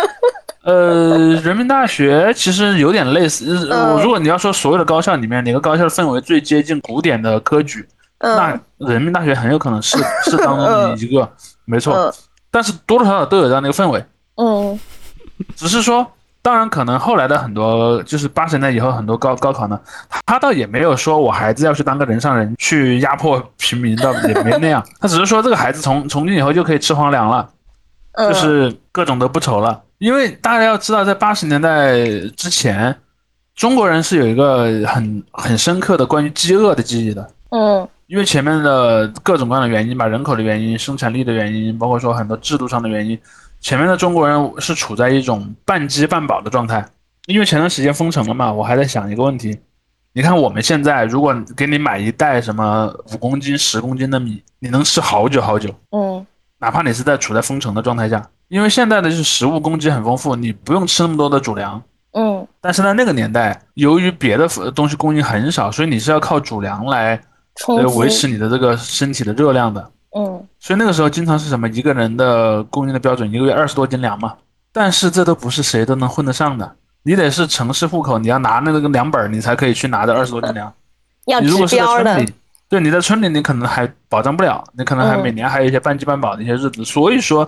[0.64, 3.68] 呃，人民大学其实有点类似。
[4.02, 7.86] 如果你要说所有的高校里面哪个高校的氛围最接近古典的科举，
[8.20, 11.30] 那嗯人民大学很有可能是是当中的一个，
[11.66, 12.12] 没错。
[12.48, 14.04] 嗯但是多多少少都有这样的一个氛围，
[14.36, 14.78] 嗯
[15.54, 16.06] 只是说，
[16.40, 19.78] 当然可能后来的很多就是八十年代以后很多高高考呢，
[20.24, 24.84] 他倒也没有说我孩子要去当个人上人去压迫平民，倒也没那样。
[24.98, 27.48] 他只是说这个孩子从从今以后就可以吃皇粮了。
[28.12, 29.82] 嗯，就是各种都不愁了。
[29.98, 31.98] 因为大家要知道，在八十年代
[32.36, 32.96] 之前，
[33.54, 37.30] 中国人是有一个很很深刻的关于饥饿的记忆的。
[37.50, 43.18] 嗯因为前面的各种各样的原因吧，人口的原因、生产力的原因，包括说很多制度上的原因，
[43.60, 46.84] 前面的中国人是处在一种半饥半饱的状态。
[47.26, 49.58] 因为前段时间封城了嘛，我还在想一个问题：
[50.14, 55.68] 你看我们现在，如果给你买一袋什么五公斤、十公斤的米，你能吃好久好久。
[55.92, 56.26] 嗯
[56.60, 61.80] 哪怕你是在处在封城的状态下，因为现在的就是食物供给很丰富，你不用吃那么多的主粮。
[62.12, 67.20] 嗯但是在那个年代，由于别的东西供应很少，所以你是要靠主粮来
[67.58, 69.90] 冲呃维持你的这个身体的热量的。
[70.16, 74.34] 嗯所以那个时候经常是什么一个人的供应的标准一个月二十多斤粮嘛。
[74.72, 80.72] 但是这都不是谁都能混得上的，你得是城市户口，你要拿那个粮本儿，你才可以去拿这二十多斤粮。
[81.26, 82.32] 要指你如果是在标的村里，
[82.68, 86.84] 对你在村里，你可能还保障不了，你可能还嗯每年还有一些半饥半饱的一些日子。
[86.84, 87.46] 所以说，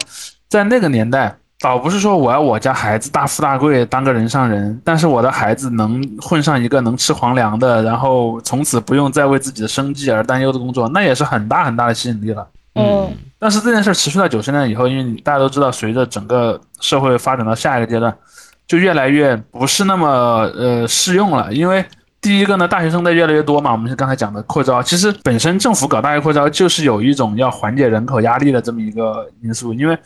[0.49, 12.49] 在那个年代，倒不是说我要我家孩子大富大贵当个人上人，但是我的孩子能混上一个能吃皇粮的，然后从此不用再为自己的生计而担忧的工作，那也是很大很大的吸引力了。
[12.75, 18.15] 嗯但是这件事持续到九十年代以后，因为你大家都知道，随着整个社会发展到下一个阶段，
[18.67, 20.09] 就越来越不是那么
[20.55, 21.53] 呃适用了。
[21.53, 21.85] 因为
[22.21, 29.99] 第一个呢，大学生在越来越多嘛，我们是刚才讲的扩招，其实本身政府搞大学扩招就是有一种要缓解人口压力的这么一个因素，因为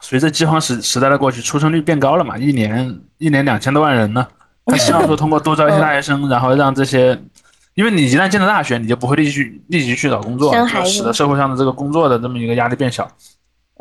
[0.00, 4.26] 随着饥荒时时代的过去，出生率变高了嘛，一年一年两千多万人呢，
[4.66, 7.18] 他希望说通过多招一些大学生，然后让这些。
[7.74, 13.08] 因为你一旦进了大学，你就不会立即去立即去找工作，就使得社会上的这个工作的这么一个压力变小。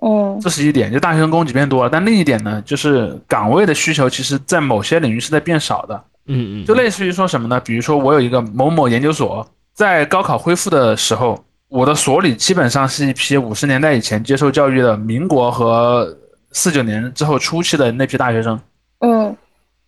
[0.01, 1.89] 嗯这是一点，就大学生供给变多了。
[1.89, 6.01] 但另一点呢，就是岗位的需求，其实在某些领域是在变少的。
[6.27, 7.59] 嗯嗯，就类似于说什么呢？
[7.59, 16.17] 比如说我有一个某某研究所，在高考恢复的时候，我的所里基本上是一批五十年代以前接受教育的民国和
[16.51, 18.59] 四九年之后初期的那批大学生。
[18.99, 19.35] 嗯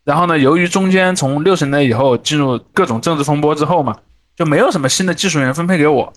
[0.04, 3.96] 然后呢，由于中间从六十年代以后进入各种政治风波之后嘛，
[4.36, 6.12] 就没有什么新的技术员分配给我，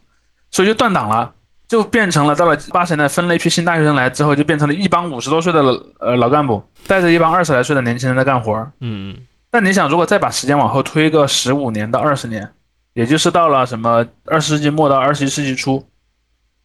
[0.50, 1.32] 所以就断档了，
[1.68, 5.60] 就变成了到了八十年代分了一批新大学生来之后，就变成了一帮五十多岁的
[5.98, 8.72] 呃老干部带着一帮二十来岁的年轻人在干活儿。
[8.80, 9.16] 嗯嗯
[9.50, 12.50] 但你想，如果再把时间往后推个十五年到二十年，
[12.94, 15.84] 也就是到了什么二十世纪末到二十一世纪初，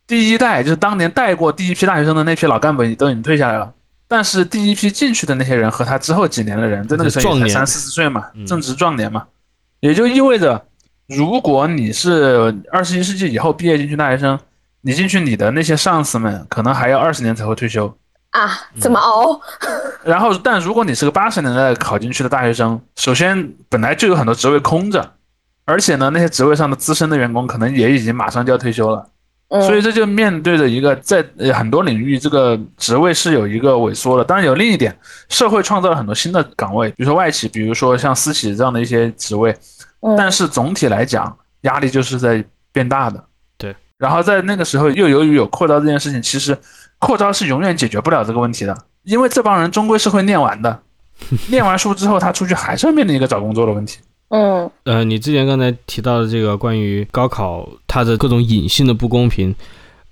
[0.08, 3.74] 第一代就是当年带过第一批大学生的那批老干部都已经退下来了。
[4.08, 9.28] 但是第一批进去的那些人和他之后几年的人，在那个时候才三四十岁嘛嗯，正值壮年嘛，
[9.82, 10.66] 也就意味着，
[11.08, 14.40] 如果你是二十一世纪以后毕业进去大学生，
[14.82, 17.96] 你进去你的那些上司们可能还要二十年才会退休。
[18.32, 19.40] 啊，怎么熬？
[20.04, 25.14] 然后，但如果你是个八十年代考进去的大学生，首先本来就有很多职位空着，
[25.70, 29.08] 而且呢，那些职位上的资深的员工可能也已经马上就要退休了。
[29.50, 34.24] 嗯，所以这就面对着一个在呃很多领域这个职位是有一个萎缩的。
[34.24, 34.98] 当然有另一点，
[35.30, 39.56] 社会创造了很多新的岗位，比如说外企，比如说像私企这样的一些职位。
[40.02, 43.24] 嗯但是总体来讲，压力就是在变大的。
[43.58, 43.76] 对。
[43.98, 46.58] 然后在那个时候，又由于有扩招这件事情，其实
[47.00, 50.80] 扩招是永远解决不了这个问题的，因为这帮人终归是会念完的。
[51.50, 54.00] 念完书之后，他出去还是要面临一个找工作的问题。
[54.30, 59.54] 嗯呃，你之前刚才提到的这个关于高考它的各种隐性的不公平，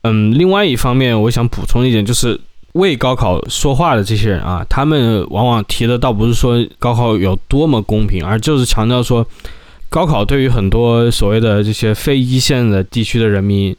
[0.02, 2.40] 嗯，另外一方面，我想补充一点，就是
[2.74, 9.26] 为高考说话的这些人啊，他们往往提的倒不是说高考有多么公平，而就是强调说，
[9.90, 13.76] 高考对于很多所谓的这些非一线的地区的人民，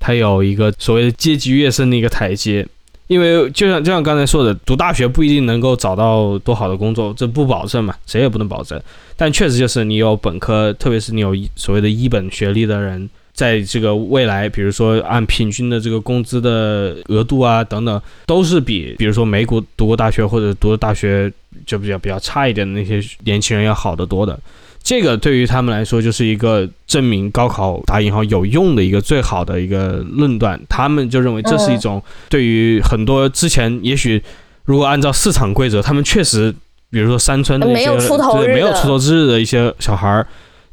[0.00, 2.66] 它有一个所谓的阶级跃升的一个台阶。
[3.12, 8.80] 因为就像就像刚才说的，读大学不一定能够找到多好的工作，这不保证嘛，谁也不能保证。
[9.16, 21.30] 但确实就是你有本科，特别是你有所谓的一本学历的人，在这个未来，比如说按平均的这个工资的额度啊等等，都是比比如说美股读过大学或者读的大学
[21.66, 24.38] 就比较比较差一点的那些年轻人要好得多的。
[24.82, 34.22] 这个对于他们来说就是一个证明高考打引号有用的一个最好的一个论断，他们就认为这是一种对于很多之前也许
[34.64, 36.52] 如果按照市场规则，他们确实
[36.90, 40.26] 比如说山村的一些没有出头没有出头之日的一些小孩儿，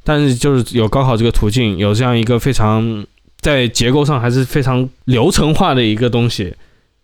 [0.03, 3.05] 但是就是有高考这个途径，有这样一个非常
[3.39, 6.53] 在结构上还是非常流程化的一个东西，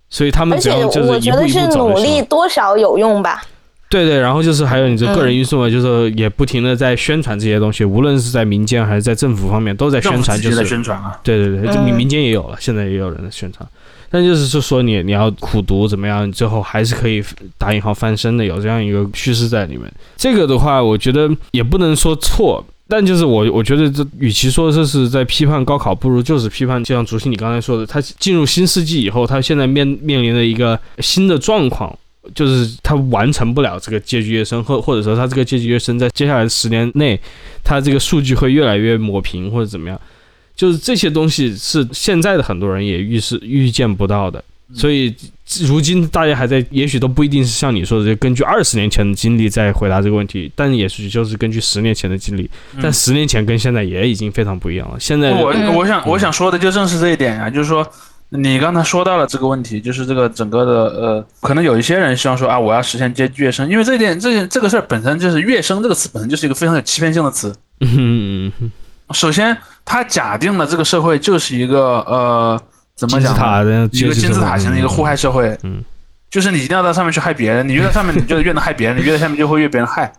[0.09, 3.43] 所以他们只要就是觉得是努力多少有用吧。
[3.87, 11.17] 对对，然后就是还有你这个人嗯因素嘛，就是也不停的在宣传这些东西，无论是在民间还是在政府方面都在宣传，就是在就是宣传啊。
[11.23, 13.67] 对对对，就民间也有了，现在也有人在宣传，
[14.09, 17.23] 但就是就说你你要苦读怎么样，最后还是可以
[17.57, 19.91] 打引号翻身的，有这样一个趋势在里面。
[20.17, 22.65] 这个的话，我觉得也不能说错。
[22.87, 31.97] 但就是我，我觉得这与其说这是在批判高考，不如就是批判，就像竹溪你刚才说的，他进入新世纪以后，他现在面面临的一个新的状况，
[32.33, 37.19] 就是他完成不了这个阶级跃升，或或者说他这个阶级跃升在接下来十年内，
[37.63, 39.99] 他这个数据会越来越抹平或者怎么样，
[40.55, 45.13] 就是这些东西是现在的很多人也预示预见不到的，所以
[45.67, 52.49] 如今大家还在，也许都不一定是像你说的，就根据二十年前的经历在回答这个问题，但也许就是根据十年前的经历，
[52.81, 54.99] 但嗯十年前跟现在也已经非常不一样了。
[54.99, 57.87] 现在我嗯我想我想说的就正是这一点啊，就是说
[58.29, 67.55] 你刚才说到了这个问题，就是这个整个的呃，可能有一些人希望说啊，我要实现阶级跃升，因为这一点这件这个事儿本身就是跃升这个词本身就是一个非常有欺骗性的词。
[67.81, 68.51] 嗯，
[69.11, 72.59] 首先，它假定了这个社会就是一个呃
[72.95, 73.39] 怎么金字讲呢？
[73.39, 75.83] 塔的一个金字塔型的一个互害社会，嗯，
[76.29, 80.11] 就是你一定要到上面去害别人，你越到上面，你就越能害别人，你越到下面就会越别人害。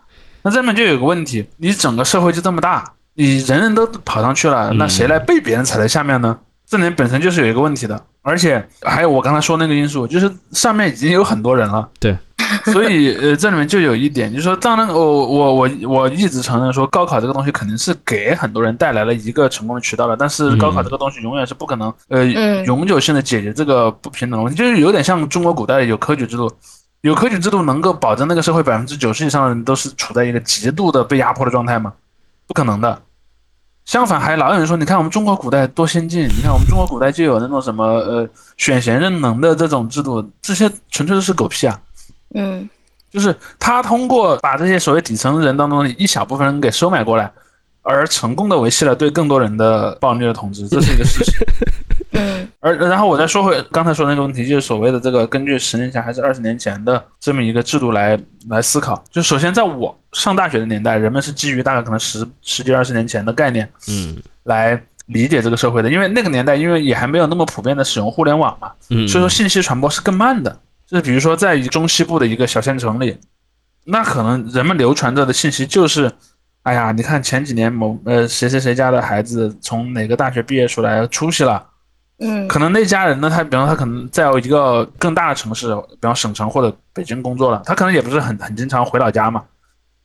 [0.42, 6.38] 那这面就有个问题，你整个社会就这么大，你人人都跑上去了，嗯那谁来被别人踩在下面呢？
[6.68, 12.16] 这里面本身就是有一个问题的，而且还有我刚才说那个因素，就是上面已经有很多人了，对，
[12.72, 26.52] 所以呃这里面就有一点，就是说，当然我我我我一直承认说高考这个东西肯定是给很多人带来了一个成功的渠道的，但是高考这个东西永远是不可能呃嗯永久性的解决这个不平等的问题，就是有点像中国古代有科举制度，
[27.02, 31.92] 有科举制度能够保证那个社会百分之九十以上的人都是处在一个极度的被压迫的状态吗？
[32.48, 33.02] 不可能的。
[33.86, 41.80] 相反，还老有人说，你看我们中国古代多先进，你看我们中国古代就有那种什么呃选贤任能的这种制度，这些纯粹都是狗屁啊！
[42.34, 42.68] 嗯
[43.12, 47.30] 就是他通过把这些所谓底层人当中的一小部分人给收买过来，
[47.82, 51.46] 而成功的维系了对更多人的暴虐的统治，这是一个事实。
[52.66, 59.02] 嗯而然后我再说回刚才说的那个问题，就是所谓的这个根据十年前还是二十年前的这么一个制度来来思考。
[59.08, 70.58] 就首先在我上大学的年代，人们是基于大概可能十十几二十年前的概念嗯来理解这个社会的，因为那个年代因为也还没有那么普遍的使用互联网嘛，嗯，所以说信息传播是更慢的。
[70.88, 73.16] 就是比如说在中西部的一个小县城里，
[73.84, 76.10] 那可能人们流传着的信息就是，
[76.62, 81.64] 哎呀，你看前几年某呃谁谁谁家的孩子从哪个大学毕业出来出息了。
[82.18, 89.42] 嗯可能那家人呢，他比方说他可能在一个更大的城市，比方省城或者北京工作了，他可能也不是很很经常回老家嘛。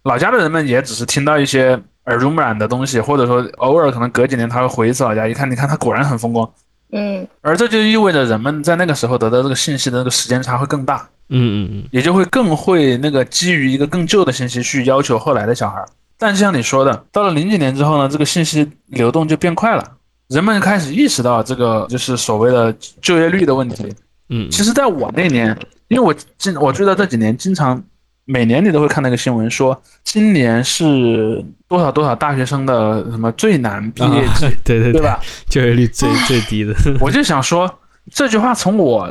[0.03, 6.49] 老家的人们也只是听到一些耳濡目染的东西，或者说偶尔可能隔几年他会回一次老家，一看，你看他果然很风光。
[6.93, 11.07] 嗯而这就意味着人们在那个时候得到这个信息的那个时间差会更大。
[11.29, 15.87] 嗯嗯嗯，也就会更会那个基于一个更旧的信息去要求后来的小孩儿。
[16.17, 19.91] 但像你说的，到了零几年之后呢，这个信息流动就变快了，
[20.31, 23.93] 人们开始意识到这个就是所谓的就业率的问题。
[24.29, 25.55] 嗯，其实，在我那年，
[25.89, 27.83] 因为我经我记得这几年经常
[28.23, 35.19] 每年你都会看那个新闻，说今年是多少多少大学生的什么最难毕业季，啊对对对吧？
[35.49, 37.69] 就业率最最低的，我就想说
[38.09, 39.05] 这句话从我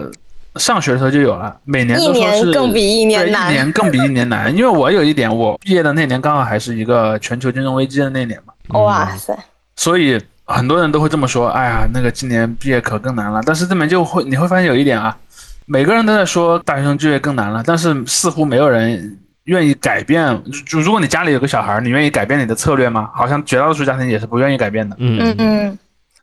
[0.56, 4.56] 上学的时候就有了，每年一都说是年更比一年难一年更比一年难。
[4.56, 9.38] 因为我有一点，我毕业的那年刚好还是一个全球金融危机的那年嘛，哇塞，
[9.76, 10.18] 所以
[10.50, 11.48] 很多人都会这么说。
[11.48, 13.42] 哎呀，那个今年毕业可更难了。
[13.44, 15.16] 但是这边就会你会发现有一点啊，
[15.66, 20.42] 每个人都在说大学生就业更难了，但是似乎没有人愿意改变。
[20.66, 23.10] 就如果你家里有个小孩，你愿意改变你的策略吗？
[23.14, 24.96] 好像绝大多数家庭也是不愿意改变的。
[24.98, 25.78] 嗯嗯嗯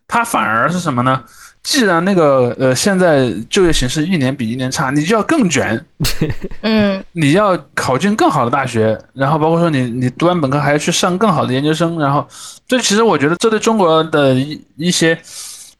[0.07, 1.21] 他反而是什么呢？
[1.64, 5.84] 既然那个呃现在就业形势一年比一年差，你就要更卷，
[6.62, 12.26] 嗯你要考进更好的大学，然后包括说你你读完本科还要去上更好的研究生，然后
[12.68, 15.18] 这其实我觉得这对中国的一一些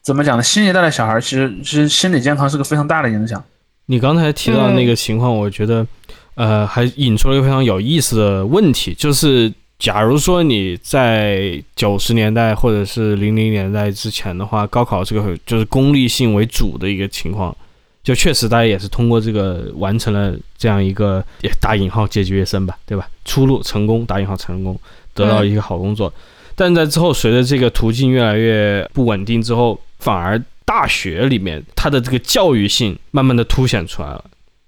[0.02, 0.44] 怎么讲呢？
[0.44, 3.44] 新一代的小孩其实其实心理健康是个非常大的影响。
[3.86, 5.88] 你刚才提到那个情况，我觉得，
[6.36, 9.50] 呃，还引出了一个非常有意思的问题，就是
[9.80, 17.56] 假如说你在九十年代或者是零零年代之前的话，高考这个就是功利性为主的一个情况，
[18.04, 23.08] 就确实大家也是通过这个完成了这样一个也打引号阶级跃升吧，对吧？
[23.24, 24.80] 出路成功打引号成功，
[25.14, 26.12] 得到一个好工作。
[26.56, 34.26] 但在之后，随着这个途径越来越不稳定之后，反而大学里面它的这个教育性慢慢的凸显出来了。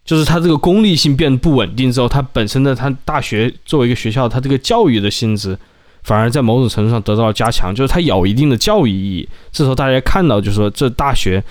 [0.10, 5.56] 就是它这个功利性变得不稳定之后，它本身的它大学作为一个学校，它这个教育的性质
[6.02, 9.30] 反而在某种程度上得到了加强，就是它有一定的教育意义。
[9.52, 11.44] 这时候大家看到，就是说这大学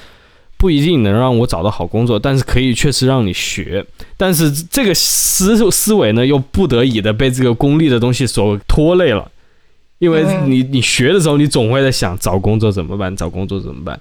[0.57, 3.87] 不一定能让我找到好工作，但是可以确实让你学。
[4.17, 9.31] 但是这个思思维呢，又不得已的被这个功利的东西所拖累了。
[10.01, 13.15] 因为你你学的时候，你总会在想找工作怎么办？
[13.15, 14.01] 找工作怎么办？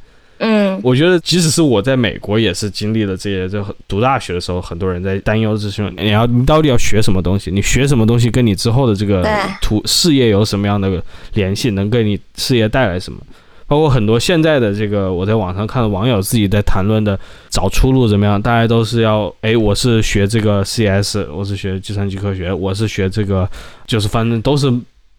[0.77, 3.49] 嗯我觉得，即使是我在美国，也是经历了这些。
[3.49, 7.51] 就读大学的时候，很多人在担忧这些：你要你到底要学什么东西？
[7.51, 11.03] 你学什么东西跟你之后的这个对途事业有什么样的
[11.33, 11.71] 联系？
[11.71, 13.19] 能给你事业带来什么？
[13.65, 17.19] 包括很多现在的这个，我在网上看到网友自己在谈论的
[17.49, 23.49] 找出路怎么样，大家都是要，哎，我是学这个 CS，我是学计算机科学，我是学这个，
[23.85, 24.71] 就是反正都是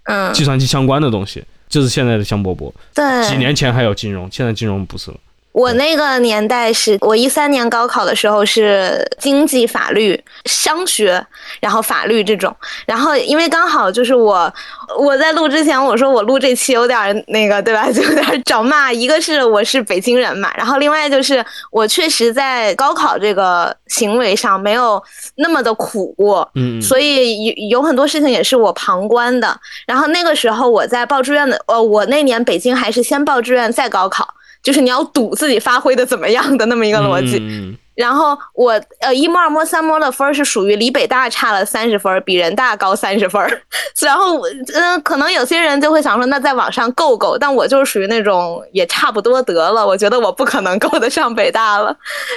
[0.04, 2.72] 嗯，计算机相关的东西，就是现在的香饽饽。
[2.94, 5.16] 对，几年前还有金融，现在金融不是了。
[5.52, 11.24] 我那个年代是我一三年高考的时候是经济、法律、商学，
[11.60, 12.54] 然后法律这种。
[12.86, 14.52] 然后因为刚好就是我
[14.98, 18.92] 我在录之前我说我录这期有点儿那个对吧， 就有点儿找骂。
[18.92, 25.02] 一个是我是北京人嘛，然后另外就是我确实在高考这个行为上没有
[25.36, 29.58] 那么的苦过，嗯，所以有有很多事情也是我旁观的。
[29.86, 34.26] 然后那个时候我在报志愿的，呃，我那年北京还是先报志愿再高考，
[34.68, 37.38] 就是你要赌自己发挥的怎么样的那么一个逻辑。
[37.40, 43.60] 嗯然后我呃一模二模三模的分儿是属于离北大差了三十分儿，比人大高三十分儿。
[44.00, 51.96] 然后我嗯、呃，可能有些人就会想说，那在网上够够，但我就是属于那种也差不多得了，我觉得我不可能 够得上北大了，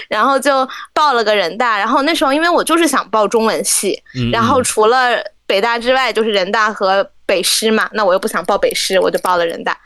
[0.09, 1.77] 然后就报了个人大。
[1.77, 9.77] 然后那时候因为我就是想报中文系，嗯，然后除了北大之外就是人大和北师嘛，那我又不想报北师，我就报了人大。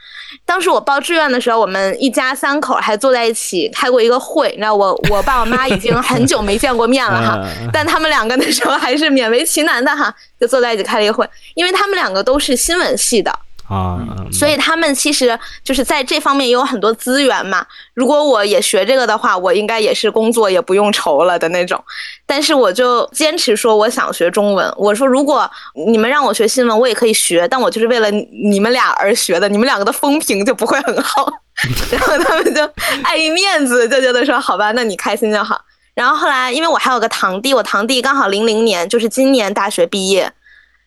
[0.45, 13.34] 当时我报志愿的时候，我们一家三口还坐在一起开过一个会，你知道我我爸我妈已经很久没见过面了哈， 嗯但他们两个那时候还是勉为其难的哈，就坐在一起开了一个会，因为他们两个都是新闻系的，
[13.68, 13.99] 啊，
[14.32, 17.66] 所以他们其实就是在这方面也有很多资源嘛。
[17.95, 21.84] 如果我也学这个的话，我应该也是工作也不用愁了的那种。
[22.28, 24.72] 但是我就坚持说我想学中文。
[24.78, 25.49] 我说如果
[25.88, 31.32] 你们让我学新闻，我也可以学，但我就是为了你们俩而学的，你们两个的风评就不会很好。
[31.89, 32.63] 然后他们就
[33.03, 35.59] 碍于面子，就觉得说好吧，那你开心就好。
[35.95, 40.32] 然后后来，因为我还有个堂弟，我堂弟刚好零零年，就是今年大学毕业，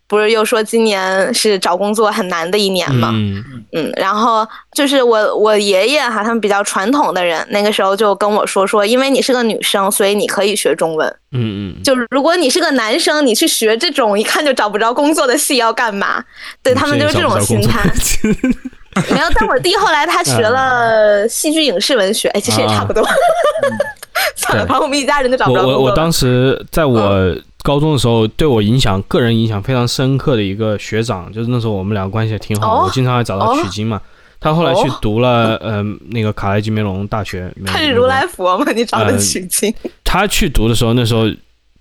[0.08, 3.10] 不是又说今年是找工作很难的一年嘛？
[3.12, 11.06] 嗯嗯，然后就是我我爷爷哈，他们比较传统的人，那个时候就跟我说说，因为你是个女生，所以你可以学中文。
[11.32, 16.24] 嗯嗯，就如果你是个男生，你去学这种一看就找不着工作的戏要干嘛？
[16.62, 17.82] 对他们就是这种心态。
[19.12, 23.06] 没有，但我弟后来他学 了戏剧影视文学，哎，其实也差不多。
[24.48, 25.66] 反正我们一家人都找不我。
[25.66, 34.00] 我我当时在我高中的时候，对我影响个人影响非常深刻的一个学长，就是那时候我们俩关系也挺好，哦我经常还找他取经嘛。
[34.40, 38.64] 他后来去读了呃那个卡莱基梅隆大学，他是如来佛吗？
[38.72, 39.74] 你找的呃取经？
[40.04, 41.24] 他去读的时候，那时候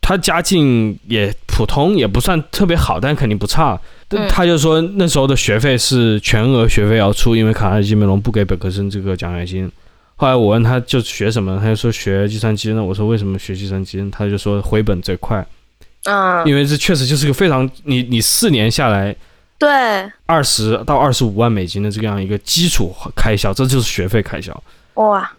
[0.01, 3.79] 他家境也普通，也不算特别好，但肯定不差。
[4.27, 9.71] 他就说那时候的学费是全额学费要出，因为卡耐基梅隆不给本科生这个奖学金。
[10.19, 12.83] 后来我问他就学什么，他就说学计算机呢。
[12.83, 14.09] 我说为什么学计算机呢？
[14.11, 15.45] 他就说回本最快，
[16.05, 19.15] 嗯，因为这确实就是个非常你你四年下来
[19.59, 19.69] 对，
[20.25, 24.63] 二十到二十五万美金的这样一个基础开销，这就是学费开销。
[24.95, 25.31] 哇，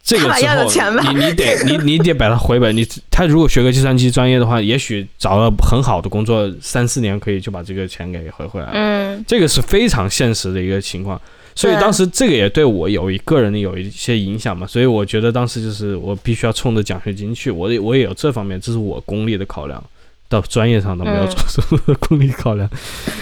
[0.00, 2.76] 这个时候你你得你你得把它回本。
[2.76, 8.72] 你他如果学个计算机专业的话，也许找了很好的工作，三四年可以就把这个钱给回回来了。
[8.74, 11.20] 嗯这个是非常现实的一个情况。
[11.54, 19.82] 所以当时这个也对我有一个人的有一些影响嘛，所以我觉得当时就是我必须要冲着奖学金去，我也我也有这方面，这是我功利的考量。
[20.28, 21.28] 到专业上都没有嗯。
[21.28, 22.70] 做什么功利考量，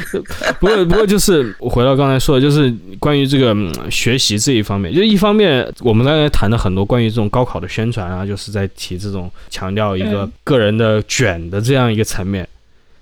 [0.61, 10.33] 不过不过就是我回到刚才说的，就是关于这个、嗯学习这一方面，就一方面我们刚才谈了很多关于这种高考的宣传啊，就是在提这种强调一个嗯。
[10.45, 12.47] 个人的卷的这样一个层面，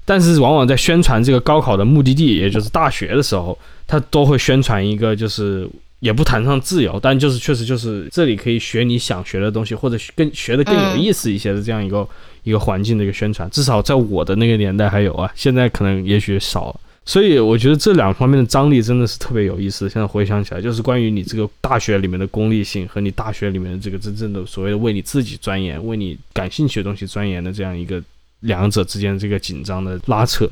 [0.07, 5.69] 但是往往在宣传这个高考的目的地，也就是大学的时候，他都会宣传一个就是。
[6.01, 12.07] 也不谈上自由，但就是确实就是这里可以学你想学的东西，或者更学的更有意思一些的这样一个、
[12.45, 13.49] 一个环境的一个宣传。
[13.51, 16.81] 至少在我的那个年代还有啊，现在可能也许少了。
[17.07, 19.89] 所以我觉得这两方面的张力真的是特别有意思。
[19.89, 28.01] 现在回想起来，就是关于你这个大学里面的功利性和你大学里面的这个真正的所谓的为你自己钻研、为你感兴趣的东西钻研的这样一个
[28.47, 30.49] 两者之间这个紧张的拉扯。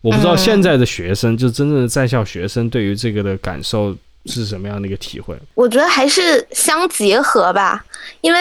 [0.00, 5.36] 我不知道嗯现在的学生，就真正的在校学生对于这个的感受是什么样的一个体会？
[5.54, 7.84] 我觉得还是相结合吧，
[8.20, 8.38] 因为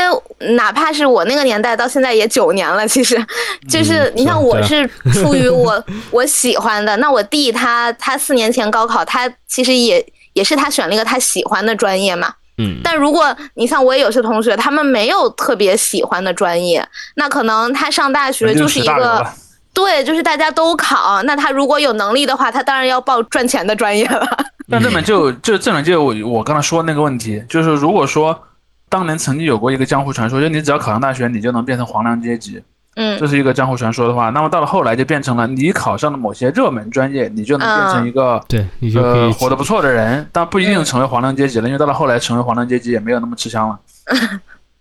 [0.56, 3.16] 哪怕是我那个年代到现在也九年了，其实
[3.70, 12.34] 就是嗯你像我是出于我 我喜欢的，那我弟他他四年前高考，他其实也也是他选了一个他喜欢的专业嘛。
[12.58, 16.86] 嗯，但如果你像我也有些同学，他们没有特别喜欢的专业，
[17.16, 19.26] 那可能他上大学就是一个
[19.74, 24.28] 对，就是大家都考，那他如果有能力的话，他当然要报赚钱的专业了。
[24.68, 28.38] 那这本就就这里面就我我刚才说那个问题，就是如果说
[28.90, 32.62] 当年曾经有过一个江湖传说，就你只要考上大学，你就能变成皇粮阶级，
[32.96, 43.80] 嗯这是一个江湖传说的话，那么到了后来就变成了你考上了某些热门专业，你就能变成一个、对你就可以呃活得不错的人，但不一定成为皇粮阶级了，因为到了后来成为皇粮阶级也没有那么吃香了。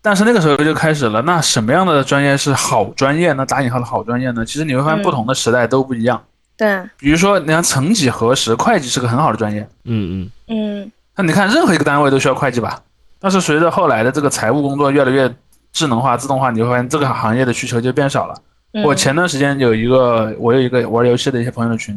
[0.03, 3.45] 但是那个时候就开始了，那什么样的专业是好专业呢？
[3.47, 4.45] 打引号的好专业呢？
[4.45, 6.21] 其实你会发现嗯不同的时代都不一样。
[6.57, 12.81] 对，比如说，你看曾几何时，会计是个很好的专业，嗯嗯嗯那你看任何一个单位都需要会计吧？
[13.21, 15.31] 但是随着后来的这个财务工作越来越
[15.73, 18.35] 智能化、自动化，你会发现这个行业的需求就变少了。
[18.73, 21.95] 嗯，我前段时间有一个，我有一个玩游戏的一些朋友的群，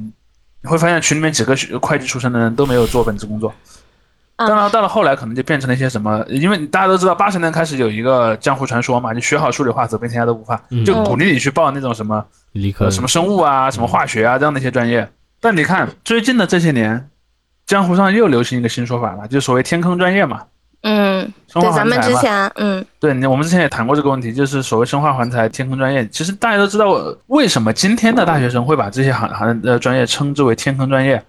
[0.61, 3.49] 你会发现群里面几个学会计出身的人都没有做本职工作。
[3.49, 3.69] 嗯
[4.36, 15.07] 当然，到了后来可能就变成了一些什么，因为大家都知道八十年开始有一个江湖传说嘛，你学好数理化，走遍天下都不怕，嗯就鼓励你去报那种什么理科呃什么生物啊、什么化学啊这样的一些专业。
[15.39, 17.09] 但你看最近的这些年，
[17.67, 20.41] 江湖上又流行一个新说法了，就所谓天坑专业嘛，
[20.84, 22.15] 嗯，生对，咱们化环材嘛。
[22.15, 26.07] 之前，嗯对，你我们之前也谈过这个问题，就是所谓生化环材、天坑专业。
[26.09, 26.91] 其实大家都知道，
[27.27, 31.23] 为什么今天的大学生会把这些行行呃专业称之为天坑专业？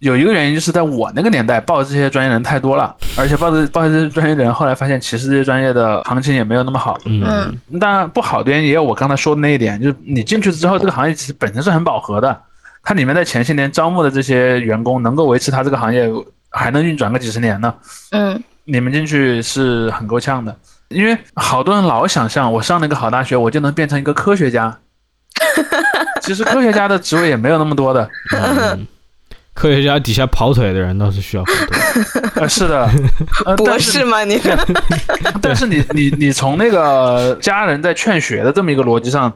[0.00, 6.98] 有一个原因就是在我那个年代报这些专业人太多了，而且报这报这些专业的人，后来发现其实这些专业的行情也没有那么好。
[7.06, 12.38] 嗯嗯当然不好的原因也有我刚才说的那一点，就是你进去之后，这个行业其实本身是很饱和的，
[12.82, 16.06] 它里面在前些年招募的这些员工能够维持它这个行业
[16.50, 17.72] 还能运转个几十年呢。
[18.10, 20.56] 嗯你们进去是很够呛的，
[20.88, 24.78] 因为好多人老想象我上了一个好大学，我就能变成一个科学家。
[26.22, 28.86] 其实科学家的职位也没有那么多的，嗯，
[29.52, 32.30] 科学家底下跑腿的人倒是需要很多。
[32.40, 32.90] 呃，是的，
[33.44, 34.24] 呃，博但是士吗？
[34.24, 34.40] 你
[35.42, 39.30] 但是你你你从那个家人在劝学的这么一个逻辑上，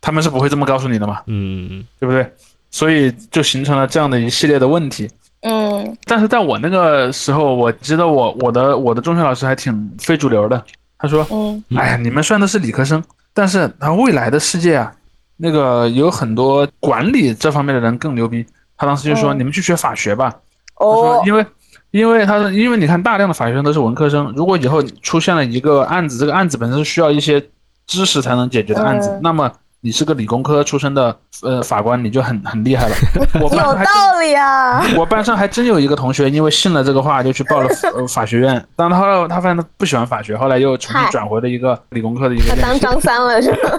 [0.00, 2.30] 他们是不会这么告诉你的嘛，嗯嗯对不对？
[2.70, 5.10] 所以就形成了这样的一系列的问题。
[5.44, 5.96] 嗯。
[6.04, 10.62] 但是在我那个时候，我记得我我的我的中学老师还挺非主流的，
[10.98, 14.92] 他说，嗯嗯哎呀，你们虽然都是理科生，但是他未来的世界啊，
[15.36, 18.44] 那个有很多管理这方面的人更牛逼。
[18.76, 20.30] 他当时就说，嗯你们去学法学吧。
[20.76, 21.46] 他说哦，因为
[21.92, 27.40] 因为他说，因为你看大量的法学生都是文科生，如果以后出现了一个案子，这个案子本身是需要一些
[27.86, 29.20] 知识才能解决的案子，嗯。
[29.22, 29.50] 那么
[29.84, 32.94] 你是个理工科出身的呃法官，你就很很厉害了。
[33.38, 34.82] 我班有道理啊。
[34.96, 38.66] 我班上还真有一个同学，因为信了这个话，就去报了 呃法学院。
[38.74, 42.80] 但他后来他发现他不喜欢法学，后来又重新转回了一个理工科的一个他当。
[42.80, 43.78] 张三了是吧？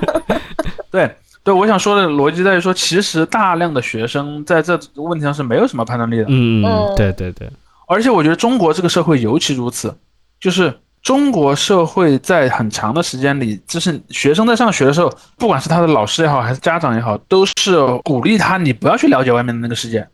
[0.91, 1.11] 对
[1.43, 6.25] 对，我想说的逻辑在于说，其实大量的学生在这问题上是没有什么判断力的。
[6.29, 6.63] 嗯
[6.95, 7.49] 对对对，
[7.87, 9.95] 而且我觉得中国这个社会尤其如此，
[10.39, 10.71] 就是
[11.05, 20.07] 中国社会在很长的时间里，就是学生在上学的时候，不管是他的老师也好，还是家长也好，都是鼓励他，你不要去了解外面的那个世界。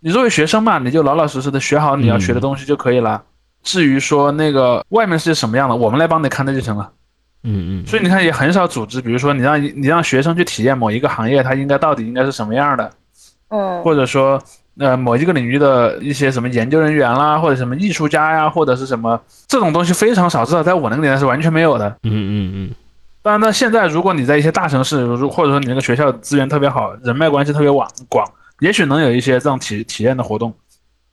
[0.00, 3.22] 你作为学生嘛，你就老老实实的学好你要学的东西就可以了。
[3.62, 6.92] 至于说那个外面是什么样的，我们来帮你看的就行了。
[7.42, 12.90] 嗯嗯，所以你看，也很少组织，比如说你让你让学生去体验某一个行业，它应该到底应该是什么样的，
[13.48, 14.38] 嗯或者说
[14.78, 21.88] 呃某一个领域的一些什么研究人员啦，或者什么艺术家呀，或者是什么这种东西非常少，至少在我那个年代是完全没有的。
[22.02, 22.74] 嗯嗯嗯，
[23.22, 28.26] 当然呢，现在如果你在一些大城市，如或者说你那个学校资源特别好，人脉关系特别广广，
[28.60, 30.52] 也许能有一些这样体体验的活动。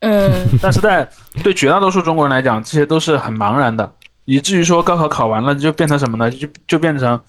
[0.00, 1.08] 嗯 但是在
[1.44, 3.88] 对绝大多数中国人来讲，这些都是很茫然的，
[4.24, 6.28] 以至于说高考考完了就变成什么呢？
[6.28, 7.20] 就就变成，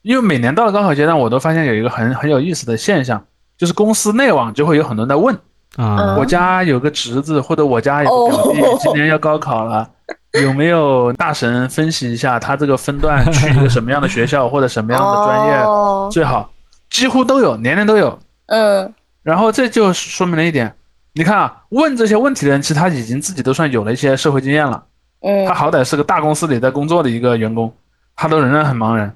[0.00, 3.22] 因为每年到了高考阶段，我都发现有一个很很有意思的现象，
[3.58, 5.38] 就是公司内网就会有很多人在问，
[5.76, 9.88] 啊，我家有个侄子或者我家有个表弟哦今年要高考了。
[10.42, 16.50] 有没有大神分析一下他这个分段去一个什么样的学校或者什么样的专业哦最好？
[16.90, 18.18] 几乎都有，年年都有。
[18.46, 18.92] 嗯
[19.22, 20.74] 然后这就说明了一点，
[21.14, 24.82] 你看啊，问这些问题的人，其实他已经自己都算有了一些社会经验了。
[25.22, 27.72] 嗯他好歹是个大公司里在工作的一个员工，
[28.14, 29.14] 他都仍然很茫然。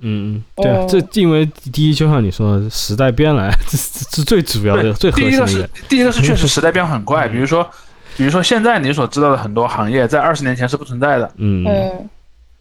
[0.00, 5.68] 嗯嗯，对这因为第一就像你说的，时代变了， 这是这最主要的、最核第一个是。
[5.88, 7.68] 第一个是确实时代变化很快，比如说，
[8.16, 11.64] 比如说现在你所知道的很多行业，在二十年前是不存在的，嗯。
[11.66, 12.08] 嗯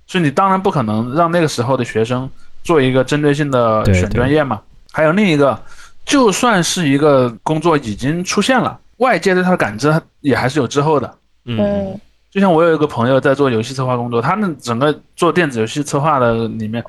[0.05, 2.29] 所以你当然不可能让那个时候的学生
[2.61, 4.59] 做一个针对性的选专业嘛。
[4.91, 5.57] 还有另一个，
[6.05, 11.17] 就算是一个工作已经出现了，外界对它的感知也还是有滞后的。
[11.45, 11.57] 嗯。
[11.57, 16.83] 嗯就像我有一个朋友在做游戏策划工作，他们整个做电子游戏策划的里面，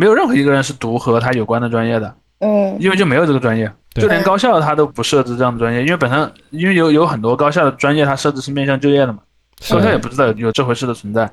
[0.00, 2.74] 没有任何一个人是读和他有关的专业的，嗯。
[2.80, 4.00] 因为就没有这个专业，对。
[4.00, 9.18] 就连高校他都不设置这样的专业，因为本身因为有有很多高校的专业它设置是面向就业的嘛，
[9.60, 9.74] 是。
[9.74, 11.30] 高校也不知道有这回事的存在，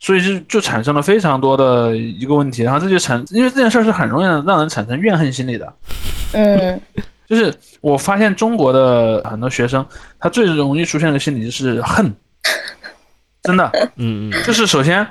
[0.00, 5.72] 所以就就产生了非常多的一个问题，然后这就产，因为这件事儿是很容易让人产生怨恨心理的，
[6.32, 6.80] 嗯。
[7.28, 9.84] 就是我发现中国的很多学生，
[10.18, 12.10] 他最容易出现的心理就是恨，
[13.42, 13.70] 真的。
[13.96, 14.32] 嗯嗯。
[14.44, 15.06] 就是首先，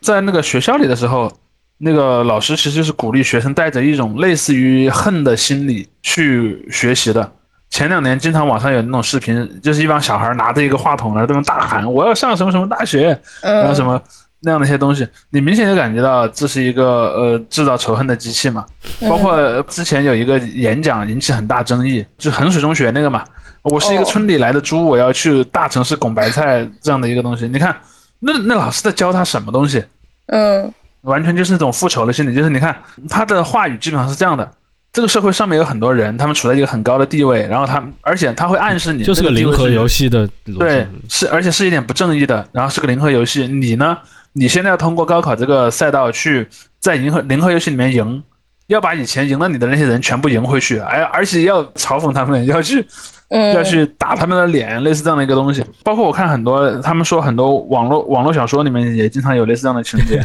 [0.00, 1.32] 在那个学校里的时候，
[1.78, 7.32] 那个老师其实就是鼓励学生带着一种类似于恨的心理去学习的。
[7.68, 13.08] 前两年经常网上有那种视频，就是一帮小孩拿着一个话筒，然后在那大喊“我要上什么什么大学”，
[13.42, 14.02] 然后什嗯么
[14.40, 18.64] 那样的一些东西，你明显就感觉到这是一个呃制造仇恨的机器嘛。
[19.08, 23.24] 包括之前有一个演讲引起很大争议，就衡水中学那个嘛，
[23.62, 27.48] 我是一个哦村里来的猪，我要去大城市拱白菜这样的一个东西。
[27.48, 27.76] 你看，
[28.20, 29.84] 那那老师在教他什么东西？
[30.26, 30.72] 嗯
[31.02, 32.76] 完全就是那种复仇的心理，就是你看
[33.08, 34.50] 他的话语基本上是这样的。
[34.92, 40.26] 这个社会上面有很多人，他们处在一个很高的地位，然后他，而且他会暗示你，就是个零和游戏，的。
[40.58, 43.46] 对，是而且是一点不正义的，然后是个零和游戏。
[43.46, 43.98] 你呢，
[44.32, 46.48] 你现在要通过高考这个赛道去
[46.80, 48.22] 在零和零和游戏里面赢，
[48.68, 52.84] 要把以前赢了你的那些人全部赢回去，哎，而且要嘲讽他们， 要去
[53.28, 55.64] 嗯要去打他们的脸，类似这样的一个东西。
[55.82, 60.20] 包括我看很多，他们说很多网络网络小说里面也经常有类似这样的情节，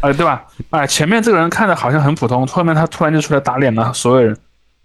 [0.00, 0.44] 啊、 对吧？
[0.70, 4.36] 啊、前面这个人看着好像很普通，后面他突然就出来打脸了所有人，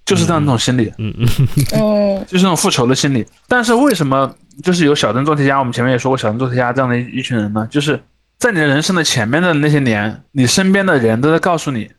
[0.06, 1.28] 就是这样一种心理，嗯嗯
[1.74, 3.26] 嗯就是那种复仇的心理。
[3.48, 4.32] 但是为什么
[4.64, 5.58] 就是有小镇做题家？
[5.58, 7.68] 我们前面也说过小镇做题家这样的一一群人呢？
[7.72, 8.00] 就是
[8.38, 11.90] 在你的人生的前面的那些年，你身边的人都在告诉你，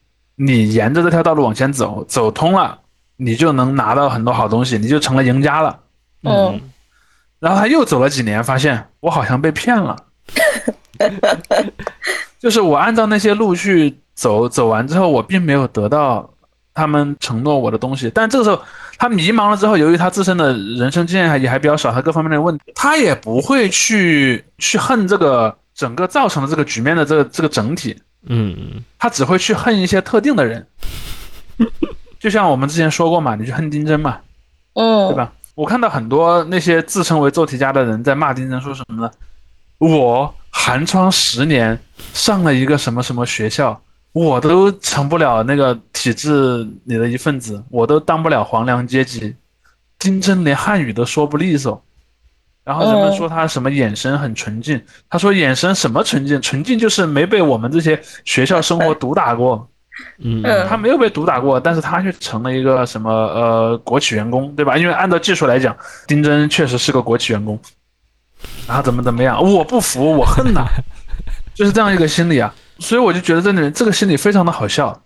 [0.42, 2.78] 你沿着这条道路往前走，走通了，
[3.16, 5.78] 你就能拿到很多好东西，你就成了赢家了。
[6.22, 6.58] 嗯
[7.38, 9.96] 然后他又走了几年，发现我好像被骗了。
[12.38, 16.30] 就是我按照那些路去走，走完之后，我并没有得到
[16.74, 18.10] 他们承诺我的东西。
[18.14, 18.62] 但这个时候，
[18.98, 30.66] 他迷茫了之后，由于他自身的人生经验还也还比较少，他各方面的问题，他也不会去去恨这个整个造成的这个局面的这个这个整体，嗯嗯他只会去恨一些特定的人。
[32.18, 34.18] 就像我们之前说过嘛，你去恨丁真嘛，
[34.74, 35.16] 嗯，对？
[35.16, 35.32] 吧？
[35.54, 39.10] 我看到很多那些自称为做题家的人在骂丁真，说什么呢？
[39.78, 41.78] 我寒窗十年
[42.12, 43.80] 上了一个什么什么学校，
[44.12, 49.34] 我都成不了那个体制里的一份子，我都当不了皇粮阶级。
[49.98, 51.82] 丁真连汉语都说不利索，
[52.64, 56.40] 然后人们嗯说他什么眼神很纯净，他说眼神什么纯净？
[56.40, 59.66] 纯净就是没被我们这些学校生活毒打过。
[60.18, 64.78] 嗯嗯他没有被毒打过，但是他却成了一个什么呃国企员工，对吧？
[64.78, 67.58] 因为按照技术来讲，丁真确实是个国企员工，
[68.66, 70.64] 然后怎么怎么样，我不服，我恨呐，
[71.54, 72.54] 就是这样一个心理啊。
[72.78, 74.98] 所以我就觉得这里这个心理非常的好笑。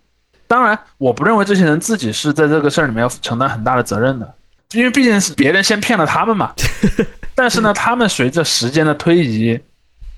[0.47, 4.33] 当然，我不认为这些人自己是在这个事儿里面要承担很大的责任的，
[4.75, 6.53] 因为毕竟是别人先骗了他们嘛。
[7.33, 9.59] 但是呢，他们随着时间的推移，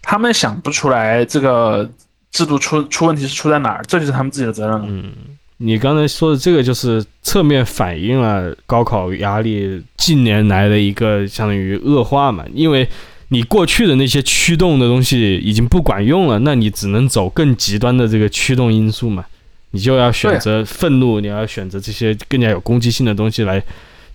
[0.01, 1.89] 他们想不出来这个
[2.31, 4.85] 制度出出问题是出在哪儿，这就是他们自己的责任了。
[4.87, 5.11] 嗯，
[5.57, 12.87] 你刚才说的这个就是侧面反映了高考压力近年来的一个相当于恶化嘛，因为
[13.29, 19.25] 你过去的那些驱动的东西已经不管用了，那你只能走更极端的这个驱动因素嘛，
[19.71, 23.61] 你就要选择愤怒，你要选择这些更加有攻击性的东西来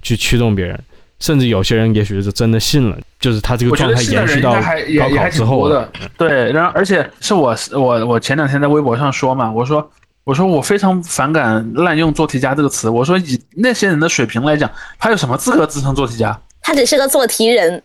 [0.02, 0.78] 去驱动别人。
[1.20, 5.88] 甚至有些人也许是真的信了，就是他这个状态延续到高考之后的。
[6.18, 9.88] 对，然后而且是我我我前两天在微博上说嘛，我说
[10.24, 12.90] 我说我非常反感滥用做题家这个词。
[12.90, 16.36] 我说以那些人的水平来讲，他有什么资格自称做题家？
[16.60, 17.80] 他只是个做题人，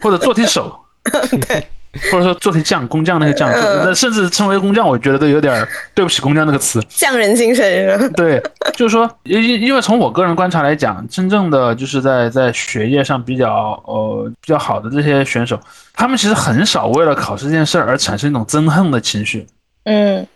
[0.00, 0.76] 或者做题手。
[1.46, 1.64] 对。
[2.12, 6.80] 或者说做成匠、工匠那个匠，那甚至称为工匠，我觉得都有点对不起工匠那个词。
[6.88, 8.12] 匠人精神。
[8.14, 8.42] 对，
[8.74, 15.58] 就是说，因因为从我个人观察来讲，真正的就是在在学业上比较呃比较好的这些选手，
[15.94, 19.46] 他们其实很少为了考试这件事儿而产生一种憎恨的情绪。
[19.84, 20.26] 嗯，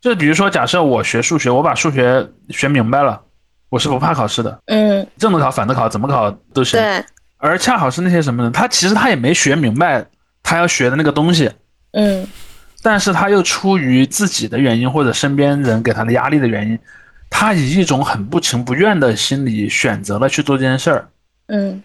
[0.00, 3.20] 就比如说，假设我学数学，我把数学学明白了，
[3.68, 4.58] 我是不怕考试的。
[4.66, 6.80] 嗯，正的考、反的考，怎么考都行。
[6.80, 7.04] 对。
[7.38, 8.50] 而恰好是那些什么呢？
[8.50, 10.04] 他其实他也没学明白。
[10.48, 11.50] 他要学的那个东西，
[11.90, 12.24] 嗯，
[12.80, 16.78] 但是他又出于自己的原因或者身边人给他的压力的原因，
[17.28, 21.08] 他以一种很不情不愿的心理选择了去做这件事儿，
[21.48, 21.82] 嗯，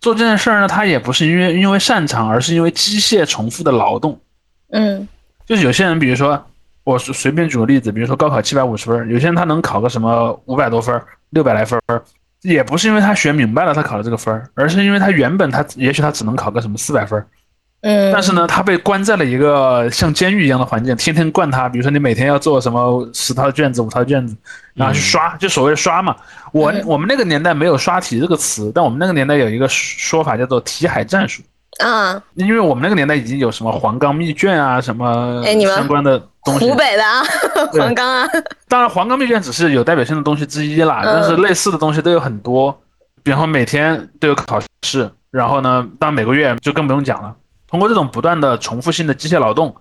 [0.00, 4.16] 做这件事儿呢，他也不是因为因为擅长，而是因为机械重复的劳动，
[4.70, 5.08] 嗯，
[5.44, 6.40] 就是有些人，比如说
[6.84, 11.80] 我随便举个例子，比如说高考七百五十分，有些人他能考个什么五百多分，六百来分，
[12.42, 17.20] 也不是因为他学明白了他考了这个分儿，而是因为他原本他也许他只能考个什么四百分。
[17.88, 21.68] 嗯，但是呢，他被关在了一个像监狱一样的环境，天天灌他。
[21.68, 24.36] 比如说，你每天要做什么十套卷子、五套卷子，
[24.74, 26.16] 然后去刷，就所谓的刷嘛。
[26.50, 31.44] 我我们那个年代没有刷题这个词，但我们那个年代有一个说法叫做题海战术
[31.78, 32.20] 啊。
[32.34, 36.68] 因为我们那个年代已经有什么黄冈密卷啊，什么相关的东西。
[36.68, 37.22] 湖北的啊，
[37.72, 38.26] 黄冈啊。
[38.66, 42.76] 当然，黄冈密卷只是有代表性的东西之一啦，但是类似的东西都有很多。
[43.22, 47.32] 比方说，每天都有考试，然后呢，到每个月就更不用讲了。
[47.76, 49.76] 通过这种不断的重复性的机械劳动，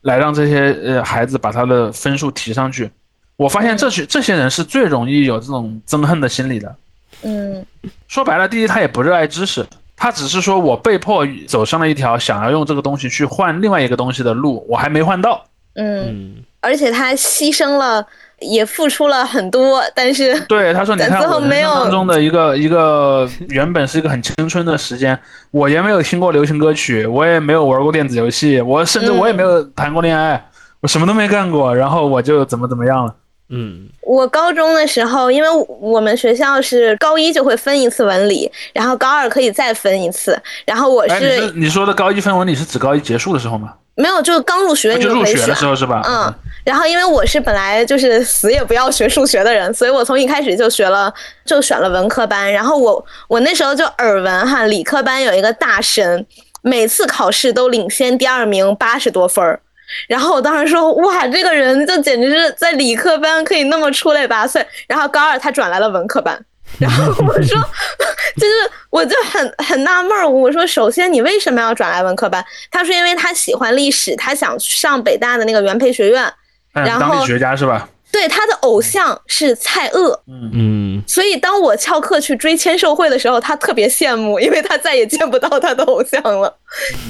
[0.00, 2.90] 来让这些呃孩子把他的分数提上去。
[3.36, 6.74] 我发现这些这些人是最容易有这种憎恨的心理的。
[7.22, 7.64] 嗯，
[8.08, 9.64] 说白了，第一他也不热爱知识，
[9.94, 15.44] 他只是说我被迫走上了一条想要用这个东西去换另外一个东西的路，我还没换到。
[15.74, 18.04] 嗯，而且他牺牲了。
[18.40, 25.18] 也付出了很多，但是对他说：“你看，我人生当中的一个一个原本是一个很青春的时间，
[25.50, 30.42] 我也没有听过流行歌曲，我也没有玩过电子游戏，我甚至我也没有谈过恋爱，
[30.80, 33.14] 我什么都没干过，然后我就怎么怎么样了。”
[33.52, 35.48] 嗯，我高中的时候，因为
[35.80, 43.74] 我们学校是高一就会分一次文理，然后高二可以再分一次，然后我是你说的高一分文理是指高一结束的时候吗？
[43.94, 46.02] 没有，就是刚入学你就入学的时候是吧？
[46.06, 46.34] 嗯。
[46.62, 51.12] 然后，因为我是本来就是死也不要学数学的人，所以我从一开始就学了，
[51.44, 52.52] 就选了文科班。
[52.52, 56.26] 然后我我那时候就耳闻哈，理科班有一个大神，
[56.60, 59.58] 每次考试都领先第二名八十多分儿。
[60.06, 64.64] 然后我当时说，哇，这个人就简直是在理科班可以那么出类拔萃。
[64.86, 66.38] 然后高二他转来了文科班，
[66.78, 67.58] 然后我说，
[68.36, 72.44] 就是我就很很纳闷儿，我说，首先你为什么要转来文科班？
[72.70, 76.32] 他说，因为他喜欢历史，他想上北大的那个元培学院。
[76.72, 77.88] 然后，当历史学家是吧？
[78.12, 80.18] 对，他的偶像是蔡锷。
[80.26, 81.02] 嗯嗯。
[81.06, 86.52] 所以当我翘课去追签售会的时候，他特别羡慕，因为他再也见不到他的偶像了。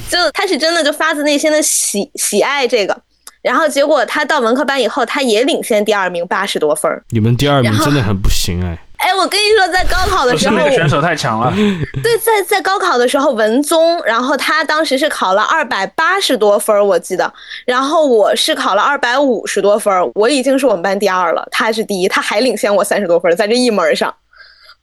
[0.09, 2.97] 就他是真的就发自内心的喜喜爱这个。
[3.43, 8.79] 然后结果他到文科班以后，他也领先第二名八十多分儿你们第二名真的很不行哎。
[9.01, 11.51] 哎，我跟你说，在高考的时候，选手太强了。
[12.05, 17.33] 对，在在高考的时候，文综，然后他当时是考了二百八十多分我记得。
[17.65, 24.15] 然后我是考了二百五十多分我已经是我们班第二了，他是第一，他还领先我三十多分在这一门上。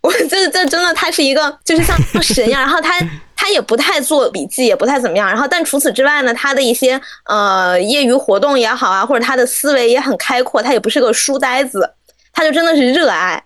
[0.01, 2.59] 我这这真的，他是一个就是像神一样。
[2.59, 2.93] 然后他
[3.35, 5.27] 他也不太做笔记，也不太怎么样。
[5.27, 11.91] 然后但除此之外呢，他的一些呃业余活动也好啊，或者他的思维也很开阔，他也不是个书呆子，
[12.33, 13.43] 他就真的是热爱。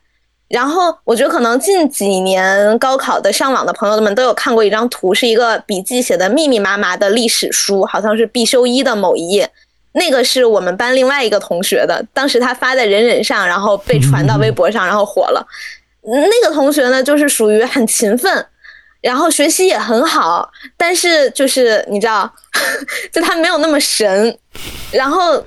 [0.52, 9.50] 然后我觉得可能近几年高考的上网的朋友们都有看过一张图，是一个笔记写的密密麻麻的历史书，好像是必修一的某一页。
[9.94, 15.46] 那个是我们班另外一个同学的，当时他发在人人上，然后被传到微博上，然后火了。
[16.04, 18.46] 那个同学呢，就是属于很勤奋。
[19.02, 22.32] 然后学习也很好，但是就是你知道，
[23.12, 24.38] 就他没有那么神。
[24.92, 25.38] 然后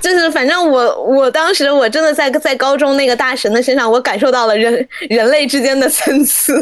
[0.00, 6.54] 就是反正我我当时我真的在在高中那个大神的身上，我感受到了人人类之间的参差。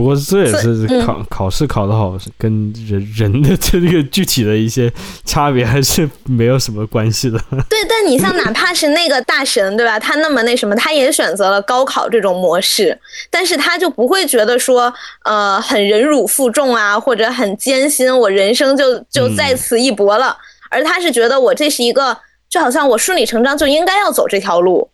[0.00, 4.90] 不过这也是考考试考得好，跟人人的这个具体的一些
[5.26, 7.38] 差别还是没有什么关系的。
[7.68, 9.98] 对，但你像哪怕是那个大神，对吧？
[9.98, 12.98] 他那么那什么，他也选择了高考这种模式，
[13.28, 14.90] 但是他就不会觉得说，
[15.24, 20.34] 呃，很忍辱负重啊，或者很艰辛，我人生就就嗯在此一搏了，
[20.70, 22.16] 而他是觉得我这是一个，
[22.48, 24.88] 就好像我顺理成章就应该要走这条路。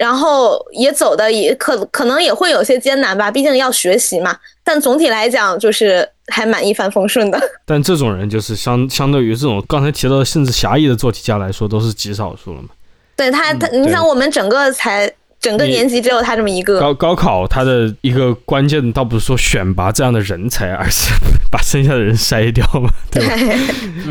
[0.00, 4.34] 然后也走的也可可能也会有些艰难吧，毕竟要学习嘛。
[4.64, 7.38] 但总体来讲，就是还蛮一帆风顺的。
[7.66, 12.70] 但这种人就是相相对于这种刚才提到的甚至狭义的做题家来说，都是极少数了嘛。
[13.14, 16.78] 对他，他，你想我们整个才整个年级只有他这么一个。
[16.78, 21.10] 高高考它的一个关键，倒不是说选拔这样的人才，而是
[21.50, 23.24] 把剩下的人筛掉嘛， 对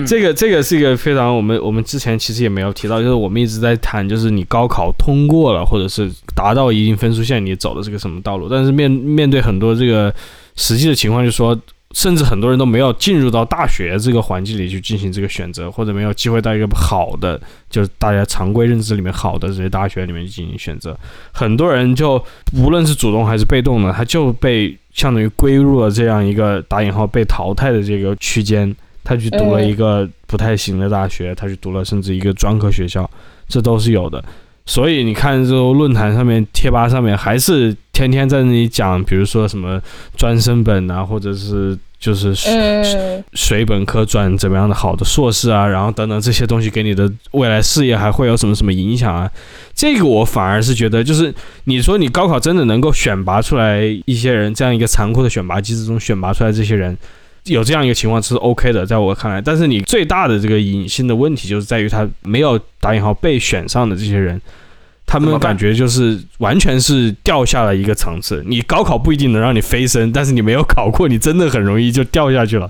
[0.06, 8.50] 这个这个是一个非常我们我们之前其实也没有提到，就是我们一直在谈，就是你高考通过了，或者是达到一定分数线，你走的是个什么道路？
[8.50, 10.14] 但是面面对很多这个
[10.56, 11.56] 实际的情况，就是说。
[11.96, 20.98] 甚至很多人都没有进入到大学这个环境里去进行这个选择，或者没有机会到一个好的，就是大家常规认知里面好的这些大学里面进行选择。
[21.32, 22.24] 很多人就
[22.54, 28.76] 无论是主动还是被动的，他就被相当于归入了这样一个打引号被淘汰的这个区间。
[29.02, 33.10] 他去读了一个不太行的大学，他去读了甚至一个专科学校，
[33.48, 34.24] 这都是有的。
[34.70, 39.82] 所以你看，这种论坛上面、贴吧上面，还是天天在那里讲，比如说什么
[40.16, 49.28] 专升本啊，或者是就是嗯，水本科转怎么样的好的硕士啊，然后等等这些东西给你的未来事业还会有什么什么影响啊？
[49.74, 56.96] 这个我反而是觉得，就是你说你高考真的能够选拔出来一些人，这样一个残酷的选拔机制中选拔出来这些人。
[57.50, 64.42] 有这样一个情况是 OK 的，在我看来，但是你最大的这个隐性的问题就是在于他没有打引号被选上的这些人，
[65.06, 68.44] 他们感觉就是完全是掉下了一个层次。
[68.48, 72.70] 你高考不一定能让你飞升，但是你没有考过，你真的很容易就掉下去了。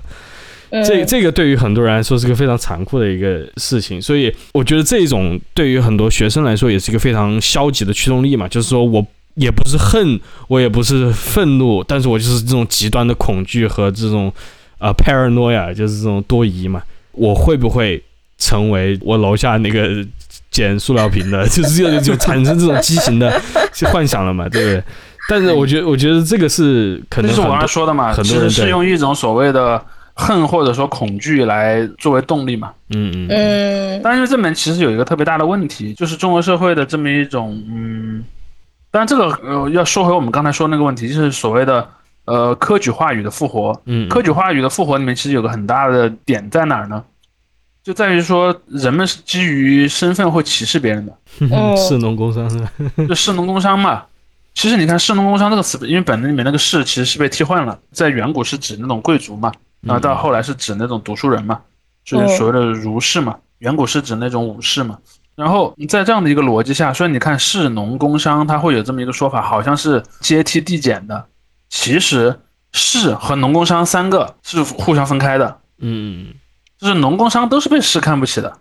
[0.70, 9.04] 这嗯这个对于很多人来说是个非常残酷的一个事情，所以我觉得这种对于很多学生来说也是一个非常消极的驱动力嘛，就是说我
[9.34, 14.32] 也不是恨，我也不是愤怒，但是我就是这种极端的恐惧和这种
[14.80, 18.02] 呃 paranoia，就是这种多疑嘛，我会不会
[18.38, 20.04] 成为我楼下那个
[20.50, 23.40] 捡塑料瓶的， 就是就就产生这种畸形的
[23.92, 24.82] 幻想了嘛，对不对？
[25.28, 29.80] 但是我觉得，我觉得这个是可能这是我刚才说的嘛，其实是用一种所谓的
[30.14, 32.72] 恨或者说恐惧来作为动力嘛。
[32.88, 38.24] 嗯嗯嗯但是这里面其实有一个特别大的问题，就是中国社会的这么一种，嗯，
[38.90, 41.86] 当然这个呃要说回我们刚才说那个问题，就是所谓的
[42.30, 43.78] 呃科举话语的复活。
[43.86, 47.02] 嗯，科举话语的复活里面其实有个很大的点在哪儿呢？
[47.82, 51.12] 就在于说人们是基于身份会歧视别人的，
[51.50, 52.70] 嗯士农工商是吧？
[53.08, 54.04] 就士农工商嘛。
[54.52, 59.50] 其实你看“士农工商”这个词，因为本子里面那个“士”其实是被替换了，在远古是指那种贵族嘛，
[59.80, 61.60] 然后到后来是指那种读书人嘛，
[62.04, 63.36] 就是所谓的儒士嘛。
[63.58, 64.98] 远古是指那种武士嘛。
[65.36, 71.24] 然后在这样的一个逻辑下，所以你看“士农工商”，它会有这么一个说法，好像是阶梯递减的。
[71.70, 72.40] 其实
[72.72, 76.24] “士”和“农工商”三个是互相分开的，嗯。
[76.24, 76.34] 嗯
[76.78, 78.58] 就是农工商都是被士看不起的。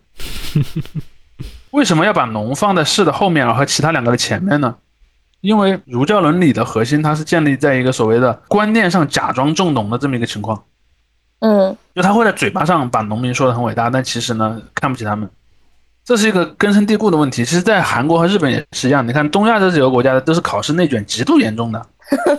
[1.71, 4.75] 为什么要把农放在士的后面，而和其他两个的前面呢？
[5.39, 10.61] 因为儒教伦理的核心，它是建立在一个所谓的观念上假装重农的这么一个情况，
[11.39, 11.77] 嗯。
[11.95, 15.29] 就他会在嘴巴上把农民说的很伟大，但其实呢看不起他们，
[16.03, 17.45] 这是一个根深蒂固的问题。
[17.45, 21.85] 其实，在韩国和日本也是一样，你看东亚这几个国家都是考试内卷极度严重的，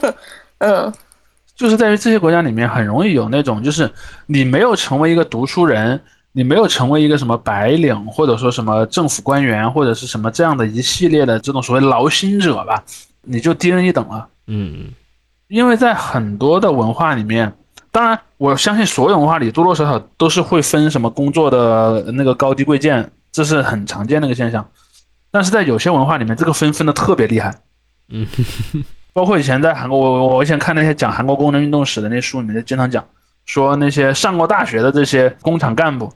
[0.61, 0.93] 嗯
[1.55, 3.91] 就是在于这些国家里面很容易有那种，就是
[4.25, 6.01] 你没有成为一个读书人，
[6.33, 12.83] 你没有成为一个什么白领，或者说什么政府官员，或者是什么这样的一系列的这种所谓劳心者吧，
[13.23, 14.27] 你就低人一等了。
[14.47, 14.89] 嗯
[15.49, 17.53] 因为在很多的文化里面，
[17.91, 24.67] 当然我相信所有文化里多多少少都是会分什么工作的那个高低贵贱，这是很常见的一个现象。
[25.31, 27.55] 但是在有些文化里面，这个分分的特别厉害。
[28.09, 28.27] 嗯
[29.13, 33.05] 包括以前在韩国，我我我以前看那些讲韩国工人运动史的那书里面，就经常讲
[33.47, 36.13] 说那些上过大学的这些工厂干部，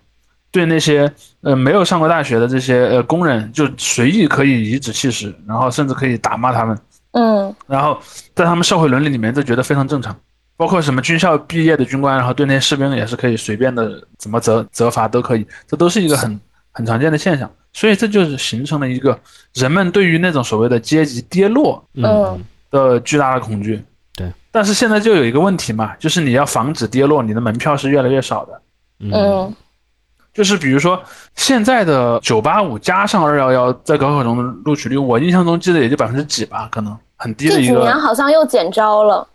[0.50, 6.78] 对那些呃没有上过大学的这些呃工人，就随意可以颐指气使，然后甚至可以打骂他们，
[7.12, 7.98] 嗯然后
[8.34, 10.16] 在他们社会伦理里面就觉得非常正常。
[10.56, 16.40] 包括什么军校毕业的军官，然后对那些士兵也是可以随便的怎么责责罚都可以，这都是一个很
[16.70, 17.50] 很常见的现象。
[17.72, 19.18] 所以这就是形成了一个
[19.54, 22.40] 人们对于那种所谓的阶级跌落嗯
[22.74, 23.82] 的巨大的恐惧。
[24.14, 28.60] 对，但是现在就有一个问题嘛，就是你要防止跌落，你的门票是越来越少的。
[29.00, 29.54] 嗯嗯
[30.32, 31.00] 就是比如说
[31.36, 37.80] 现在的九八五加上二幺幺，在高考中的录取率，我印象中记得也就百分之几吧，可能很低的这几一个。
[37.80, 39.26] 年好像又减招了。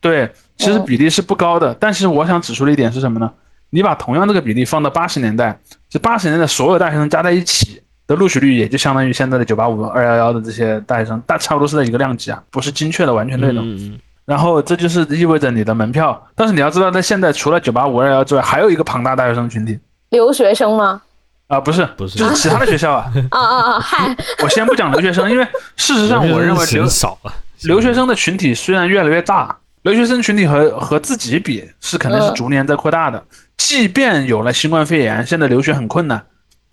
[0.00, 1.74] 对，其实比例是不高的。
[1.74, 3.28] 但是我想指出的一点是什么呢？
[3.70, 13.62] 你把同样这个比例放到八十年代，这八十年代所有大学生加在一起的录取率，也就相当于现在的九八五、二幺幺的这些大学生，大差不多是在一个量级啊，不是精确的完全对等。
[13.64, 19.78] 嗯然后这就是意味着你的门票，但是你要知道，在现在除了九八五、二幺幺之外，还有一个庞大大学生群体
[20.08, 21.02] 留学生吗？
[21.48, 23.12] 啊，不是不是就是其他的学校啊。
[23.32, 23.80] 啊啊啊！
[23.80, 25.46] 嗨， 我先不讲留学生，因为
[25.76, 27.34] 事实上我认为留少了。
[27.64, 33.22] 留学生的群体虽然越来越大，留学生群体和和自己比是肯定是逐年在扩大的。
[33.58, 36.24] 即便有了新冠肺炎，现在留学很困难，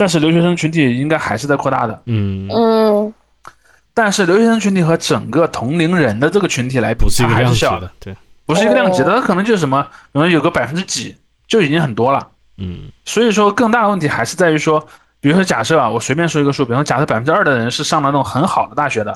[0.01, 2.01] 但是留学生群体应该还是在扩大的。
[2.07, 3.13] 嗯，嗯
[3.93, 11.15] 但是留学生群体和整个同龄人的这个群体来比，不是一个它还是小的，量级的，对，不是一个量级的，哦它可能就是什么，可能有个百分之几
[11.47, 12.27] 就已经很多了。
[12.57, 12.89] 嗯。
[13.05, 14.83] 所以说，更大的问题还是在于说，
[15.19, 19.15] 比如说假设啊，我随便说一个数，比如说假设百分之二的人是上了那种很好的大学的，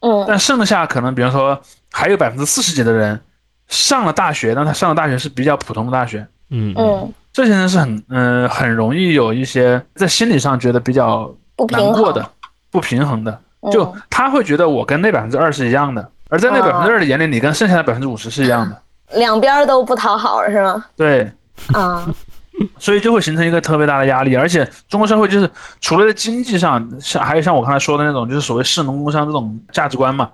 [0.00, 0.24] 嗯。
[0.26, 1.60] 但剩下可能比如说
[1.92, 3.20] 还有百分之四十几的人
[3.66, 6.72] 上了大学，但他上的大学是比较普通的大学，嗯。
[6.78, 12.28] 嗯，这些人是很嗯、很容易有一些在心理上觉得比较不难过的、
[12.68, 18.82] 不平衡的，就嗯他会觉得我跟那百分之二是一样的，而在那百分之二的眼里，你跟剩下的百分之五十是一样的，
[19.16, 20.84] 两边儿都不讨好是吗？
[20.96, 21.30] 对，
[21.72, 22.12] 啊，
[22.76, 25.48] 所以就会形成一个特别大的压力，而且中国社会就是
[25.80, 30.28] 除了在经济上，像还有像我刚才说的那种，就是所谓士农工商这种价值观嘛。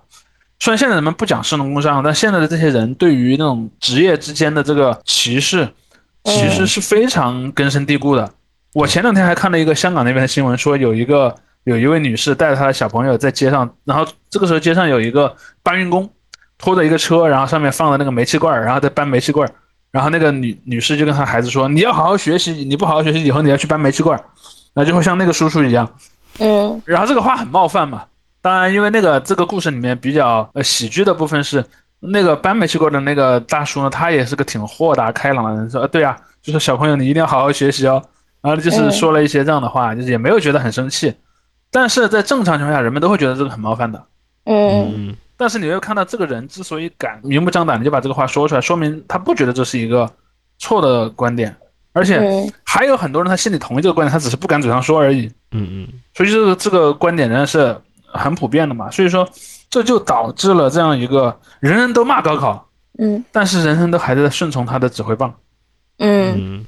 [0.59, 5.68] 虽然现在人们不讲士农工商，但现在的这些人对于那种职业之间的这个歧视，
[6.24, 8.28] 其实是非常根深蒂固的。
[8.72, 16.10] 我前两天还看了一个香港那边的新闻，说有一个有一位女士带着她的小朋友在街上，然后这个时候街上有一个搬运工
[16.58, 19.54] 拖着一个车，然后上面放了那个煤气罐儿，然后在搬煤气罐儿。
[19.90, 24.24] 然后那个女女士就跟她孩子说：“你要好好学习，你不好好学习，以后你要去搬煤气罐儿，
[24.74, 25.88] 那就会像那个叔叔一样。
[26.40, 28.02] 嗯”然后这个话很冒犯嘛。
[28.42, 31.64] 当然，因为那个这个故事里面比较呃喜剧的部分是，
[32.07, 38.02] 那个搬煤气罐的那个大叔呢，他也是个挺豁达开朗的人，说：“啊，对啊，就是小朋友你一定要好好学习哦。”
[38.42, 41.14] 然后就是嗯说了一些这样的话，就是也没有觉得很生气。
[41.70, 44.05] 但是在正常情况下，人们都会觉得这个很冒犯的。
[44.44, 50.09] 嗯嗯但是你会看到这个人之所以敢明目张胆的就把这个话说出来，说明他不觉得这是一个
[50.59, 51.57] 错的观点，
[51.92, 55.26] 而且嗯还有很多人他心里同意这个观点，他只是不敢嘴上说而已。
[55.52, 57.74] 嗯嗯所以这个这个观点仍然是
[58.12, 58.90] 很普遍的嘛。
[58.90, 59.26] 所以说
[59.74, 62.64] 这就导致了这样一个人人都骂高考，
[63.00, 65.34] 嗯但是人人都还在顺从他的指挥棒，
[65.98, 66.66] 嗯嗯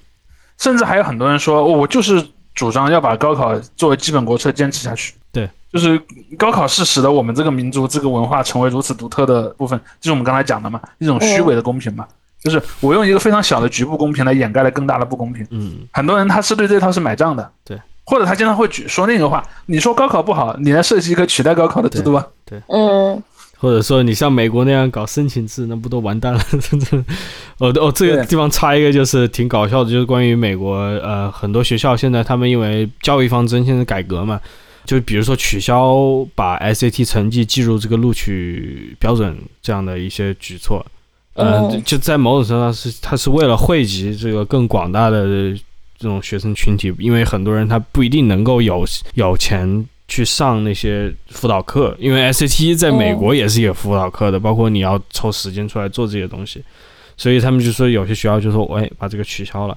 [0.58, 2.20] 甚至还有很多人说，哦我就是
[2.52, 5.14] 主张要把高考作为基本国策坚持下去。
[5.30, 5.96] 对，就是
[6.36, 12.04] 高考是使得我们这个民族这个文化成为如此独特的部分，就是我们刚才讲的嘛，一种虚伪的公平嘛。
[12.42, 15.46] 就是我用一个非常小的局部公平来掩盖了更大的不公平。
[15.50, 22.26] 嗯很多人他是对这套是买账的，对，或者他经常会举说那个话，你说高考不好，你来设计一个取代高考的制度啊。
[22.68, 23.22] 嗯
[23.58, 26.40] 或者说你像美国那样搞申请制，那不都完蛋了？
[26.60, 26.98] 真的。
[27.56, 34.38] 哦哦，这个地方插一个，就是挺搞笑的，就是关于美国呃很多学校现在他们因为教育方针现在改革嘛，
[34.84, 35.96] 就比如说取消
[36.34, 40.84] 把 SAT 成绩计入这个录取标准这样的一些举措，
[41.32, 45.56] 呃，嗯就就在某种程度上是它是为了惠及这个更广大的
[45.98, 48.84] 这种学生群体，因为很多人他不一定能够有
[49.14, 56.62] 有钱去上那些辅导课，因为 SAT 在美国也是有辅导课的，包括你要抽时间出来做这些东西，
[57.16, 59.76] 所以他们就说有些学校就说，哎，把这个取消了。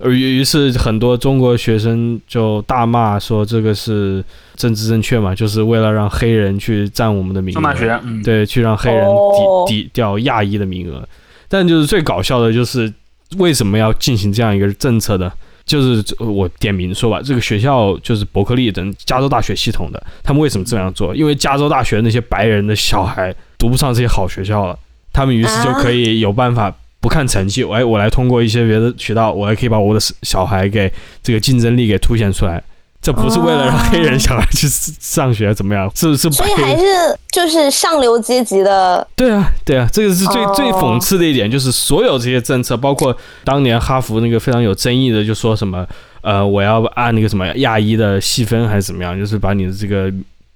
[0.00, 7.60] 而于于是很多中国学生就大骂说这个是政治正确嘛，就是为了让黑人去占我们的名额。
[7.60, 11.06] 大学，嗯，对，去让黑人哦抵抵掉亚裔的名额。
[11.48, 12.92] 但就是最搞笑的就是
[13.38, 15.32] 为什么要进行这样一个政策呢？
[15.68, 21.14] 就是我点名说吧，这个学校就是伯克利等加州大学系统的，他们为什么这样做？
[21.14, 24.76] 因为加州大学那些白人的小孩读不上这些好学校了，
[25.12, 30.90] 他们于是就可以有办法不看成绩，哎，我来通过一些别的渠道，我还可以把我的小孩给
[31.22, 32.60] 这个竞争力给凸显出来。
[33.08, 34.68] 这不是为了让黑人小孩去
[35.00, 35.90] 上学怎么样？
[35.94, 36.84] 是是所以还是
[37.30, 45.86] 就是上流阶级的，对啊，对啊，这个是最、哦最讽刺的一点，就是所有这些政策，包括当年哈佛那个非常有争议的，就说什么
[46.20, 50.12] 呃，我要按那个什么亚裔的细分还是怎么样，就是把你的这个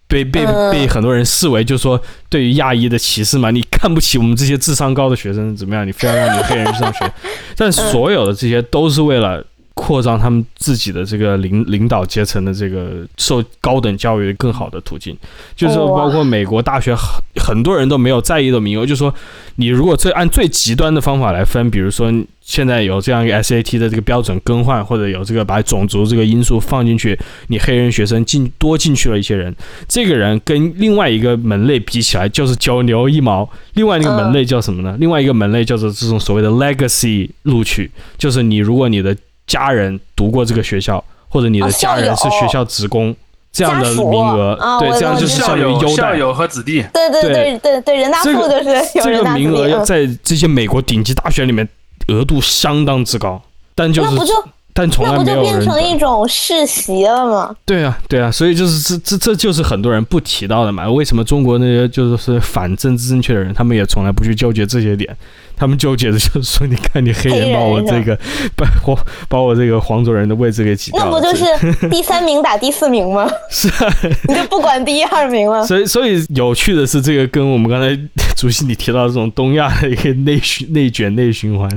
[0.06, 1.98] 被被嗯被很多人视为，就说
[2.28, 5.86] 对于亚裔的歧视嘛，你看不起我们这些智商高的学生怎么样？
[5.86, 7.10] 你非要让你黑人去上学，
[7.56, 9.42] 但所有的这些都是为了
[9.82, 15.16] 扩张他们自己的这个领领导阶层的这个受高等教育更好的途径，
[15.56, 17.04] 就是包括美国大学很
[17.44, 19.12] 很多人都没有在意的名额，就说
[19.56, 27.18] 你如果最按最极端的方法来分，比如说现在有这样一个 SAT 的这个标准更换，或者有这个把种族这个因素放进去，
[27.48, 29.52] 你黑人学生进多进去了一些人，
[29.88, 33.50] 这个人跟另外一个门类比起来就是九牛一毛。
[33.74, 34.96] 另外那个门类叫什么呢？
[35.00, 39.16] 另外一个门类叫做这种所谓的 legacy 录取，就是你如果你的
[39.52, 43.14] 家人读过这个学校，或者你的家人是学校职工，
[43.52, 46.82] 这样的名额，对，这样就是校友校友和子弟。
[46.94, 51.68] 对对对对对，人大附就是这个名额要在这些美国顶级大学里面
[52.08, 53.42] 额度相当之高，
[53.74, 54.32] 但就是
[54.72, 55.26] 但从来没有人。
[55.26, 57.54] 那不就变成一种世袭了吗？
[57.66, 60.88] 对啊，对啊，所以就是这这这就是很多人不提到的嘛。
[60.88, 65.14] 为什么中国那些就是反政治正确的人，他们也从来不去纠结这些点？
[65.56, 68.18] 他们纠结的就是说，你看你黑人把我这个
[68.56, 68.98] 把我
[69.28, 73.28] 把我这个黄种人的位置给挤掉，那不就是第三名打第四名吗？
[73.50, 73.94] 是啊，
[74.28, 75.66] 你就不管第一二名了。
[75.66, 77.96] 所以，所以有趣的是，这个跟我们刚才
[78.36, 81.68] 主席你提到这种东亚的一个内循内卷内循环，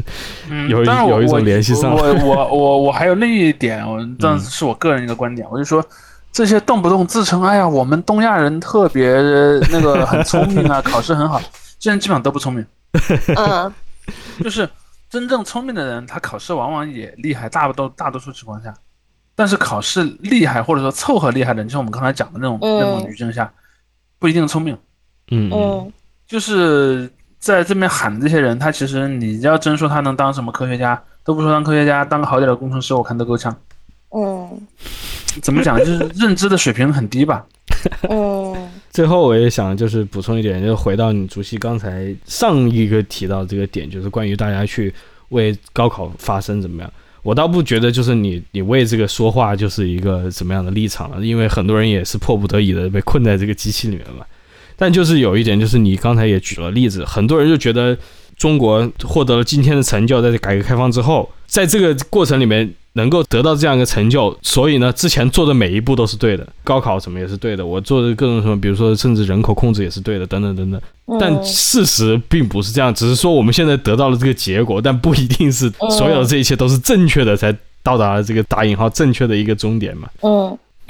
[0.70, 1.94] 有一有一种联系上。
[1.94, 5.84] 我我我我还有另一点，我 这是我个人一个观点，我就说
[6.32, 9.10] 这些动不动自称哎呀，我们东亚人特别
[9.72, 11.40] 那个很聪明啊， 考试很好，
[11.80, 12.66] 这人基本上都不聪明。
[13.36, 13.74] 嗯，
[14.44, 14.70] 就是
[15.10, 18.74] 真正聪明的人，他考试往往也厉害，大多大多数情况下，
[19.36, 23.52] 但是考试厉害或者说凑合厉害的人，就像我们刚才讲的那种那种语境下，
[24.20, 24.78] 不一定聪明。
[25.32, 25.92] 嗯嗯，
[26.28, 33.56] 就是在这边喊的这些人，他其实你要真说他能当什么科学家，都不说当科学家，当个好点的工程师，我看都够呛。
[34.12, 34.62] 嗯，
[35.42, 35.78] 怎么讲？
[35.78, 37.46] 就是认知的水平很低吧。
[38.10, 38.70] 嗯。
[38.96, 44.94] 最后我也想就是补充一点，就回到你主席刚才上一个提到这个点，就是关于大家去
[45.30, 46.90] 为高考发声怎么样？
[47.22, 54.26] 我倒不觉得就是你你为这个说话就是一个怎么样的立场了，因为很多人也是迫不得已的被困在这个机器里面嘛。
[54.78, 57.98] 但就是有一点，就是你刚才也举了例子，很多人就觉得
[58.38, 62.74] 中国获得了今天的成就，在改革开放之后，在这个过程里面。
[62.98, 70.82] 能够得到这样一个成就，所以呢，之前做的每一步都是对的，高考什么也是对的，我做的各种什么，比如说甚至人口控制也是对的，等等等等。
[71.20, 80.08] 但事实并不是这样，只是说我们现在得到了这个结果，但不一定是所有的这一切都是正确的，才到达了这个打引号正确的一个终点嘛。
[80.22, 80.58] 嗯，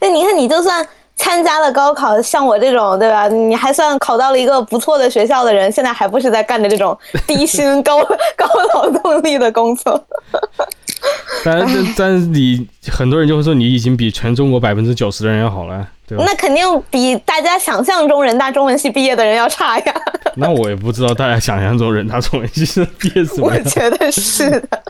[0.00, 0.86] 那你看，你就算。
[1.18, 3.28] 参加了高考，像我这种，对吧？
[3.28, 6.96] 你还算考到了一个不错的学校的人，现在还不是在干着这种
[7.26, 8.02] 低薪高
[8.34, 10.02] 高劳动力的工作？
[11.44, 16.24] 但但但你很多人就会说，你已经比全中国百分之九十的人要好了，对吧？
[16.26, 19.94] 那肯定比大家想象中人大中文系毕业的人要差呀。
[20.34, 24.82] 那我也不知道大家想象中人大中文系是毕业什么我觉得是的。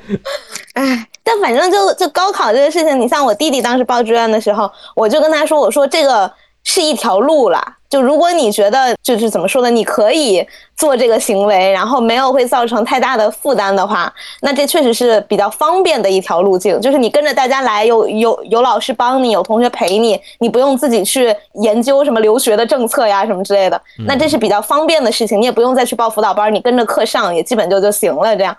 [0.74, 6.32] 哎，但反正就就高考这个事情，你像我弟弟当时报志愿的时候，我就跟他说，我说这个
[6.64, 7.74] 是一条路啦。
[7.90, 14.12] 就如果你觉得就是怎么说呢，你可以做这个行为，然后没有会造成太大的负担的话，
[14.42, 16.78] 那这确实是比较方便的一条路径。
[16.82, 28.54] 就是你跟着大家来，有有有老师帮你，有同学陪你，你不用自己去研究什么留学的政策呀什么之类的，那这是比较方便的事情，你也不用再去报辅导班，你跟着课上也基本就就行了这样。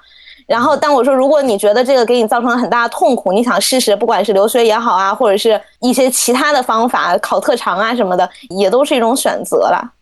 [0.50, 9.94] 然后，但我说，如果你觉得这个给你造成了很大的痛苦，你想试试，不管是留学也好啊，或者是一些其他的方法，考特长啊什么的，也都是一种选择啦。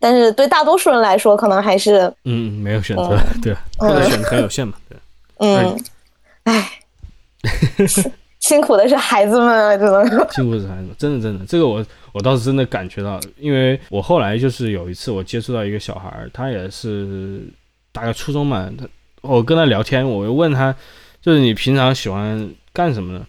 [0.00, 4.98] 但是对大多数人来说，可能还是嗯，没有选择，对，或者选择很有限嘛， 对。
[5.40, 5.84] 嗯，
[6.44, 6.70] 唉，
[8.40, 17.42] 辛苦的是孩子们啊，只能说 辛苦的是孩子们，真的真的，这个我我倒是真的感觉到，因为我后来就是有一次我接触到一个小孩儿，他也是
[17.92, 18.86] 大概初中嘛，他。
[19.22, 20.74] 我跟他聊天，我就问他，
[21.20, 23.24] 就是你平常喜欢干什么呢？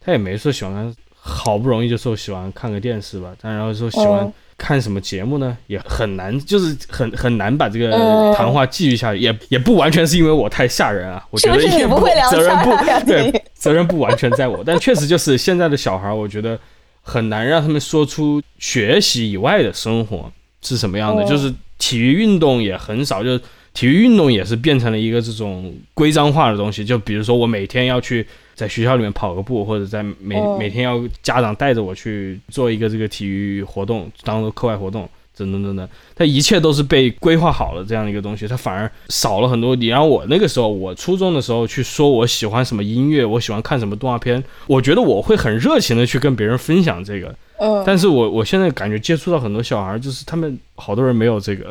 [0.00, 3.32] 他也没说喜欢，好不容易就说喜欢看个电视吧。
[3.40, 5.56] 但然后说喜欢看什么节目呢？
[5.66, 7.90] 也很难，就是很很难把这个
[8.34, 9.20] 谈话继续下去。
[9.20, 12.00] 也也不完全是因为我太吓人啊，我觉得也不
[12.30, 12.70] 责任不
[13.06, 14.62] 对，责任不完全在我。
[14.64, 16.58] 但确实就是现在的小孩，我觉得
[17.02, 20.30] 很难让他们说出学习以外的生活
[20.62, 23.38] 是什么样的，就是体育运动也很少，就。
[23.74, 28.24] 体育运动也是变成了一个这种规章化的东西，就比如说我每天要去
[28.54, 39.74] 在学校里面跑个步，或者在每每天要家长带着我去做一个这个体育活动，当做课外活动，等等等等，它一切都是被规划好了这样的一个东西，它反而少了很多。
[39.74, 47.34] 你让我那个时候，我初中的时候去说我喜欢什么音乐，我喜欢看什么动画片，我觉得我会很热情的去跟别人分享这个。
[47.58, 51.70] 嗯，但是我我现在感觉接触到很多小孩，就是他们好多人没有这个。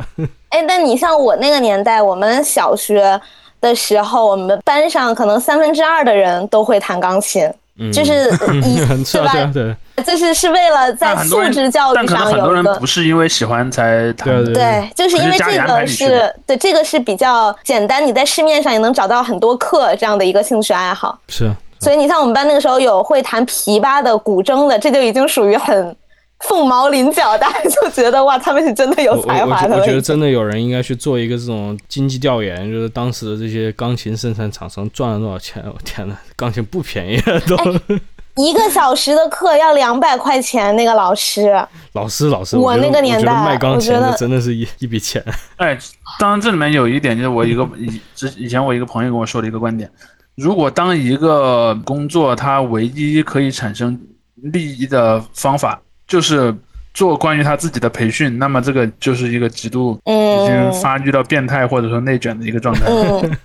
[0.50, 3.20] 哎，但你像我那个年代，我们小学
[3.60, 8.30] 的时候，我们班上可能三分之二的人都会弹钢琴，嗯就是
[8.64, 9.52] 一是 吧？
[9.54, 14.46] 对啊就是是为了在素质教育上有一个很多人不是因为喜欢才弹的。
[14.46, 21.20] 对对对，就是因为这个是对这个是比较简单，你在市面上也能找到很多课这样的一个兴趣爱好。
[21.28, 25.94] 是啊所以你像我们班那个时候有会弹琵琶的、古筝的，这就已经属于很
[26.40, 29.76] 凤毛麟角，大家就觉得哇，他们是真的有才华的了。
[29.76, 35.62] 我觉我觉得真的有人应该去做一个这种经济调研，就是当时的这些钢琴生产厂商赚了多少钱？
[35.66, 37.58] 我天呐，钢琴不便宜啊，都。
[38.36, 41.52] 一个小时的课要两百块钱，那个老师，
[41.94, 45.24] 老师老师，我那个年代我觉得卖钢琴的真的是一 一笔钱。
[45.58, 45.78] 哎，
[46.20, 49.90] 当然这里面有一点就是我一个以之以前我一个朋友跟我说的一个观点，
[50.36, 54.00] 如果当一个工作它唯一可以产生
[54.36, 56.54] 利益的方法就是
[56.94, 62.82] 做关于他自己的培训，那么这个就是一个极度已经嗯发育到变态或者说内卷的一个状态。
[62.88, 63.38] 嗯，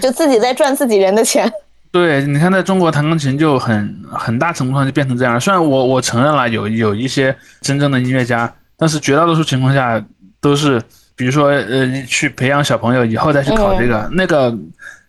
[0.00, 1.50] 就自己在赚自己人的钱。
[1.96, 5.40] 对，你看，在中国弹钢琴就很很大程度上就变成这样。
[5.40, 10.04] 虽然我我承认了有有一些真正的音乐家，但是绝大多数情况下
[10.38, 10.78] 都是，
[11.16, 14.54] 比如说呃，你去培养小朋友以后再去考这个，那个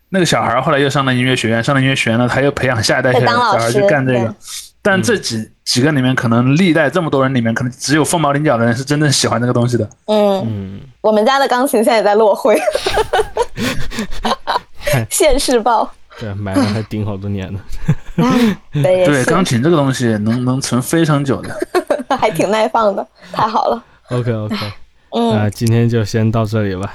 [0.07, 4.33] 那个小孩儿后来又上了音乐学院，上了音乐学院了，他又培养下一代小再当老小孩去干这个。
[4.81, 9.89] 但这几几个里面，可能历代这么多人里面，可能只有凤毛麟角的人是真正喜欢这个东西的。
[10.05, 12.57] 嗯，嗯，我们家的钢琴现在也在落灰，
[15.11, 15.91] 现世报。
[16.19, 17.59] 对，买了还顶好多年呢。
[18.73, 21.55] 对，钢琴这个东西能能存非常久的。
[22.17, 23.83] 还挺耐放的，太好了。
[24.09, 24.55] OK OK，
[25.11, 26.93] 嗯，那今天就先到这里吧。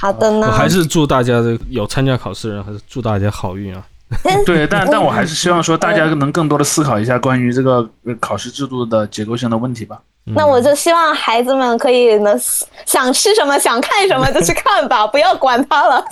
[0.00, 0.46] 好的呢。
[0.46, 3.84] 我还是祝大家的有参加考试的人，还是祝大家好运啊。
[4.46, 10.00] 对，但但我还是希望说，大家能更多的思考一下关于这个呃考试制度的结构性的问题吧。
[10.26, 12.38] 那我就希望孩子们可以能
[12.86, 16.04] 想吃什么想看什么就去看吧，不要管他了。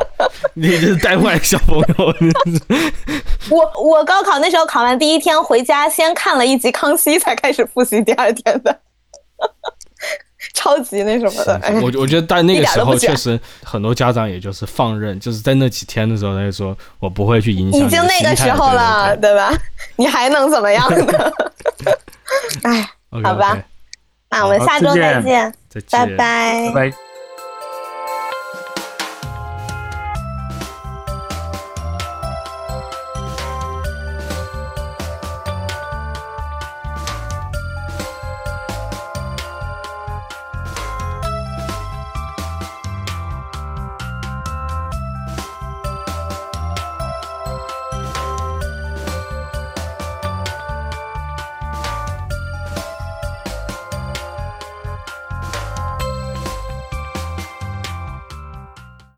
[0.54, 2.14] 你这是带坏小朋友。
[3.50, 8.78] 我我高考那时候考完第一天回家，先看了一集《康熙》，才开始复习第二天的，
[10.54, 11.56] 超级那什么的。
[11.62, 19.52] 哎我我觉得在那个时候确实很多家长也就是放任，就是在那几天的时候他就说我不会去影响已经那个时候了，对对吧？
[19.96, 21.32] 你还能怎么样呢？
[22.64, 23.62] 哎，好吧。
[24.30, 25.24] 那我们下周再见。
[25.24, 26.72] 见，再见，拜拜。
[26.74, 27.07] 拜拜。